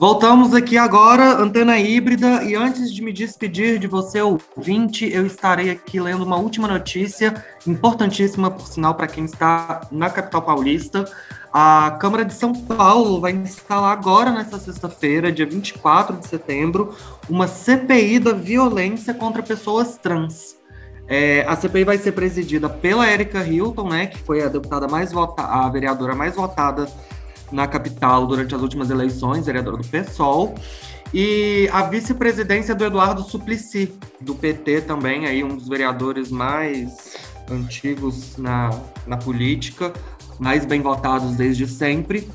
Voltamos 0.00 0.54
aqui 0.54 0.78
agora, 0.78 1.42
antena 1.42 1.76
híbrida, 1.76 2.44
e 2.44 2.54
antes 2.54 2.94
de 2.94 3.02
me 3.02 3.12
despedir 3.12 3.80
de 3.80 3.88
você, 3.88 4.22
ouvinte, 4.22 5.12
eu 5.12 5.26
estarei 5.26 5.70
aqui 5.70 5.98
lendo 5.98 6.22
uma 6.22 6.36
última 6.36 6.68
notícia, 6.68 7.44
importantíssima, 7.66 8.48
por 8.48 8.64
sinal, 8.68 8.94
para 8.94 9.08
quem 9.08 9.24
está 9.24 9.88
na 9.90 10.08
capital 10.08 10.42
paulista. 10.42 11.04
A 11.52 11.96
Câmara 12.00 12.24
de 12.24 12.32
São 12.32 12.52
Paulo 12.52 13.20
vai 13.20 13.32
instalar 13.32 13.90
agora, 13.90 14.30
nesta 14.30 14.56
sexta-feira, 14.56 15.32
dia 15.32 15.46
24 15.46 16.16
de 16.18 16.28
setembro, 16.28 16.94
uma 17.28 17.48
CPI 17.48 18.20
da 18.20 18.32
violência 18.32 19.12
contra 19.12 19.42
pessoas 19.42 19.98
trans. 19.98 20.56
É, 21.08 21.44
a 21.48 21.56
CPI 21.56 21.82
vai 21.82 21.98
ser 21.98 22.12
presidida 22.12 22.68
pela 22.68 23.10
Erika 23.10 23.44
Hilton, 23.44 23.88
né, 23.88 24.06
que 24.06 24.18
foi 24.18 24.44
a 24.44 24.48
deputada 24.48 24.86
mais 24.86 25.10
votada, 25.10 25.48
a 25.48 25.68
vereadora 25.68 26.14
mais 26.14 26.36
votada 26.36 26.86
na 27.50 27.66
capital 27.66 28.26
durante 28.26 28.54
as 28.54 28.60
últimas 28.60 28.90
eleições, 28.90 29.46
vereadora 29.46 29.76
do 29.76 29.86
PSOL, 29.86 30.54
e 31.12 31.68
a 31.72 31.82
vice-presidência 31.82 32.74
do 32.74 32.84
Eduardo 32.84 33.22
Suplicy, 33.22 33.92
do 34.20 34.34
PT 34.34 34.82
também, 34.82 35.26
aí 35.26 35.42
um 35.42 35.56
dos 35.56 35.68
vereadores 35.68 36.30
mais 36.30 37.16
antigos 37.50 38.36
na, 38.36 38.70
na 39.06 39.16
política, 39.16 39.92
mais 40.38 40.66
bem 40.66 40.82
votados 40.82 41.34
desde 41.34 41.66
sempre. 41.66 42.28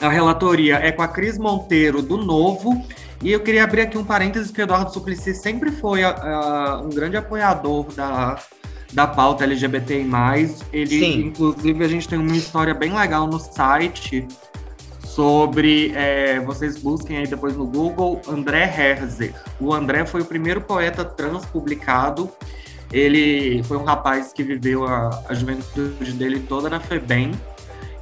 A 0.00 0.08
relatoria 0.08 0.76
é 0.76 0.90
com 0.90 1.02
a 1.02 1.08
Cris 1.08 1.36
Monteiro, 1.38 2.02
do 2.02 2.16
Novo, 2.16 2.82
e 3.22 3.30
eu 3.30 3.40
queria 3.40 3.62
abrir 3.62 3.82
aqui 3.82 3.98
um 3.98 4.04
parênteses 4.04 4.50
que 4.50 4.60
o 4.60 4.64
Eduardo 4.64 4.92
Suplicy 4.92 5.34
sempre 5.34 5.70
foi 5.70 6.00
um 6.04 6.88
grande 6.88 7.16
apoiador 7.16 7.92
da, 7.92 8.38
da 8.92 9.06
pauta 9.06 9.44
LGBTI+. 9.44 10.06
Ele, 10.72 10.98
Sim. 10.98 11.20
inclusive, 11.26 11.84
a 11.84 11.88
gente 11.88 12.08
tem 12.08 12.18
uma 12.18 12.36
história 12.36 12.74
bem 12.74 12.94
legal 12.94 13.26
no 13.26 13.38
site 13.38 14.26
sobre, 15.04 15.92
é, 15.94 16.40
vocês 16.40 16.78
busquem 16.78 17.18
aí 17.18 17.26
depois 17.26 17.56
no 17.56 17.66
Google, 17.66 18.20
André 18.26 18.64
Herzer. 18.64 19.34
O 19.60 19.72
André 19.72 20.06
foi 20.06 20.22
o 20.22 20.24
primeiro 20.24 20.60
poeta 20.60 21.04
trans 21.04 21.44
publicado. 21.46 22.30
Ele 22.90 23.62
foi 23.64 23.76
um 23.76 23.84
rapaz 23.84 24.32
que 24.32 24.42
viveu 24.42 24.86
a, 24.86 25.24
a 25.28 25.34
juventude 25.34 26.12
dele 26.12 26.40
toda 26.40 26.68
na 26.68 26.80
FEBEM, 26.80 27.32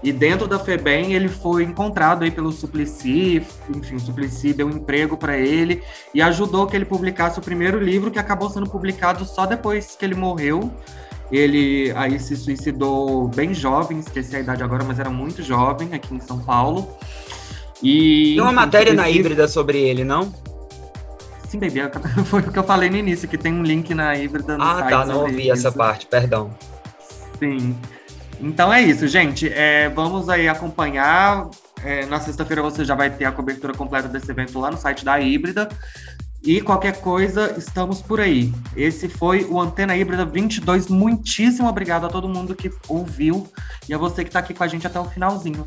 e 0.03 0.13
dentro 0.13 0.47
da 0.47 0.59
FEBEM 0.59 1.13
ele 1.13 1.29
foi 1.29 1.63
encontrado 1.63 2.23
aí 2.23 2.31
pelo 2.31 2.51
Suplicy, 2.51 3.43
enfim, 3.69 3.97
o 3.97 4.01
Suplicy 4.01 4.55
deu 4.55 4.67
um 4.67 4.71
emprego 4.71 5.17
para 5.17 5.37
ele 5.37 5.83
e 6.15 6.23
ajudou 6.23 6.67
que 6.67 6.75
ele 6.75 6.87
publicasse 6.87 7.39
o 7.39 7.43
primeiro 7.43 7.79
livro 7.79 8.11
que 8.11 8.19
acabou 8.19 8.49
sendo 8.49 8.69
publicado 8.69 9.25
só 9.25 9.45
depois 9.45 9.97
que 9.97 10.05
ele 10.05 10.15
morreu. 10.15 10.73
Ele 11.31 11.93
aí 11.95 12.19
se 12.19 12.35
suicidou 12.35 13.29
bem 13.29 13.55
jovem, 13.55 14.01
esqueci 14.01 14.35
a 14.35 14.41
idade 14.41 14.63
agora, 14.65 14.83
mas 14.83 14.99
era 14.99 15.11
muito 15.11 15.43
jovem 15.43 15.91
aqui 15.93 16.15
em 16.15 16.21
São 16.21 16.41
Paulo. 16.41 16.97
E 17.83 18.35
tem 18.35 18.41
uma 18.41 18.53
matéria 18.53 18.95
na 18.95 19.09
híbrida 19.09 19.47
sobre 19.47 19.79
ele, 19.79 20.03
não? 20.03 20.33
Sim, 21.47 21.59
baby, 21.59 21.81
foi 22.27 22.41
o 22.41 22.51
que 22.51 22.59
eu 22.59 22.65
falei 22.65 22.89
no 22.89 22.97
início, 22.97 23.29
que 23.29 23.39
tem 23.39 23.53
um 23.53 23.63
link 23.63 23.95
na 23.95 24.17
híbrida 24.17 24.57
no 24.57 24.63
ah, 24.63 24.79
site. 24.79 24.95
Ah, 24.95 24.99
tá, 24.99 25.07
não 25.07 25.21
ouvi 25.21 25.51
essa 25.51 25.71
parte, 25.71 26.07
perdão. 26.07 26.51
Sim. 27.39 27.77
Então 28.41 28.73
é 28.73 28.83
isso, 28.83 29.07
gente. 29.07 29.49
É, 29.49 29.89
vamos 29.91 30.29
aí 30.29 30.49
acompanhar. 30.49 31.49
É, 31.83 32.05
na 32.07 32.21
sexta-feira 32.21 32.63
você 32.63 32.85
já 32.85 32.95
vai 32.95 33.11
ter 33.11 33.25
a 33.25 33.33
cobertura 33.33 33.73
completa 33.73 34.09
desse 34.09 34.31
evento 34.31 34.59
lá 34.59 34.71
no 34.71 34.77
site 34.77 35.05
da 35.05 35.21
Híbrida. 35.21 35.69
E 36.43 36.63
qualquer 36.63 37.01
coisa, 37.03 37.55
estamos 37.59 38.01
por 38.01 38.19
aí. 38.19 38.51
Esse 38.75 39.11
foi 39.11 39.45
o 39.45 39.61
Antena 39.61 39.95
Híbrida 39.95 40.25
22. 40.25 40.89
Muitíssimo 40.89 41.69
obrigado 41.69 42.07
a 42.07 42.09
todo 42.09 42.27
mundo 42.27 42.55
que 42.55 42.71
ouviu 42.89 43.47
e 43.87 43.93
a 43.93 43.99
você 43.99 44.25
que 44.25 44.31
está 44.31 44.39
aqui 44.39 44.55
com 44.55 44.65
a 44.65 44.69
gente 44.69 44.87
até 44.87 44.99
o 44.99 45.05
finalzinho. 45.05 45.67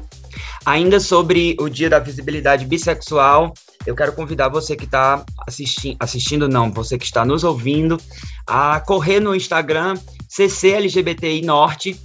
Ainda 0.65 0.99
sobre 0.99 1.55
o 1.59 1.69
Dia 1.69 1.91
da 1.91 1.99
Visibilidade 1.99 2.65
Bissexual, 2.65 3.53
eu 3.85 3.95
quero 3.95 4.13
convidar 4.13 4.49
você 4.49 4.75
que 4.75 4.85
está 4.85 5.23
assisti 5.47 5.95
assistindo, 5.99 6.49
não, 6.49 6.71
você 6.71 6.97
que 6.97 7.05
está 7.05 7.23
nos 7.23 7.43
ouvindo, 7.43 7.99
a 8.47 8.79
correr 8.79 9.19
no 9.19 9.35
Instagram 9.35 9.93
CCLGBTI 10.27 11.43
Norte 11.43 12.01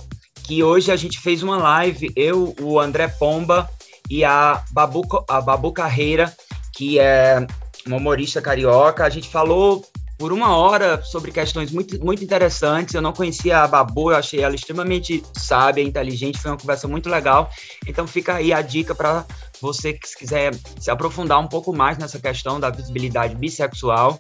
que 0.49 0.65
hoje 0.65 0.91
a 0.91 0.97
gente 0.97 1.21
fez 1.21 1.43
uma 1.43 1.59
live, 1.59 2.11
eu, 2.17 2.57
o 2.63 2.81
André 2.81 3.07
Pomba 3.07 3.69
e 4.09 4.25
a 4.25 4.65
Babu, 4.71 5.03
a 5.29 5.43
Babu 5.43 5.75
Carreira, 5.75 6.35
que 6.75 6.99
é 6.99 7.47
uma 7.87 7.99
humorista 7.99 8.41
carioca. 8.41 9.05
A 9.05 9.11
gente 9.11 9.29
falou 9.29 9.85
por 10.17 10.33
uma 10.33 10.57
hora 10.57 11.03
sobre 11.05 11.33
questões 11.33 11.71
muito, 11.71 12.03
muito 12.03 12.25
interessantes. 12.25 12.95
Eu 12.95 13.03
não 13.03 13.13
conhecia 13.13 13.59
a 13.59 13.69
Babu, 13.69 14.11
eu 14.11 14.17
achei 14.17 14.41
ela 14.41 14.55
extremamente 14.55 15.23
sábia, 15.35 15.83
inteligente, 15.83 16.39
foi 16.39 16.51
uma 16.51 16.57
conversa 16.57 16.89
muito 16.89 17.11
legal. 17.11 17.51
Então 17.87 18.07
fica 18.07 18.37
aí 18.37 18.51
a 18.51 18.63
dica 18.63 18.95
para 18.95 19.27
você 19.61 19.93
que 19.93 20.17
quiser 20.17 20.55
se 20.81 20.91
aprofundar 20.91 21.39
um 21.41 21.47
pouco 21.47 21.75
mais 21.75 21.99
nessa 21.99 22.19
questão 22.19 22.59
da 22.59 22.71
visibilidade 22.71 23.35
bissexual, 23.35 24.19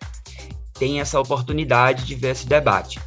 tem 0.78 1.00
essa 1.00 1.18
oportunidade 1.18 2.04
de 2.04 2.14
ver 2.14 2.32
esse 2.32 2.46
debate. 2.46 3.00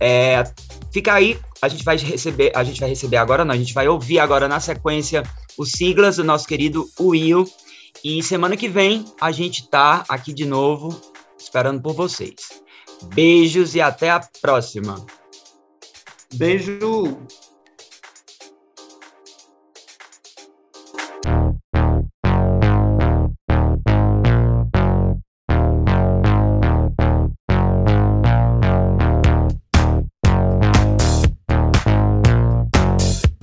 É, 0.00 0.44
fica 0.92 1.14
aí, 1.14 1.38
a 1.60 1.68
gente 1.68 1.84
vai 1.84 1.96
receber, 1.96 2.52
a 2.54 2.62
gente 2.62 2.80
vai 2.80 2.88
receber 2.88 3.16
agora, 3.16 3.44
não, 3.44 3.54
a 3.54 3.58
gente 3.58 3.74
vai 3.74 3.88
ouvir 3.88 4.18
agora 4.18 4.46
na 4.46 4.60
sequência 4.60 5.22
os 5.58 5.70
siglas 5.70 6.16
do 6.16 6.24
nosso 6.24 6.46
querido 6.46 6.88
Will. 7.00 7.48
E 8.04 8.22
semana 8.22 8.56
que 8.56 8.68
vem 8.68 9.04
a 9.20 9.32
gente 9.32 9.68
tá 9.68 10.04
aqui 10.08 10.32
de 10.32 10.44
novo 10.44 11.00
esperando 11.38 11.80
por 11.80 11.94
vocês. 11.94 12.34
Beijos 13.14 13.74
e 13.74 13.80
até 13.80 14.10
a 14.10 14.20
próxima. 14.40 15.04
Beijo. 16.34 17.18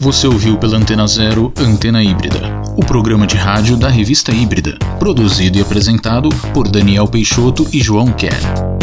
Você 0.04 0.28
ouviu 0.28 0.58
pela 0.58 0.76
Antena 0.76 1.08
Zero 1.08 1.54
Antena 1.58 2.04
Híbrida, 2.04 2.42
o 2.76 2.86
programa 2.86 3.26
de 3.26 3.38
rádio 3.38 3.78
da 3.78 3.88
revista 3.88 4.34
Híbrida, 4.34 4.78
produzido 5.00 5.58
e 5.58 5.62
apresentado 5.62 6.28
por 6.54 6.68
Daniel 6.68 7.08
Peixoto 7.08 7.66
e 7.72 7.80
João 7.80 8.12
Kerr. 8.12 8.83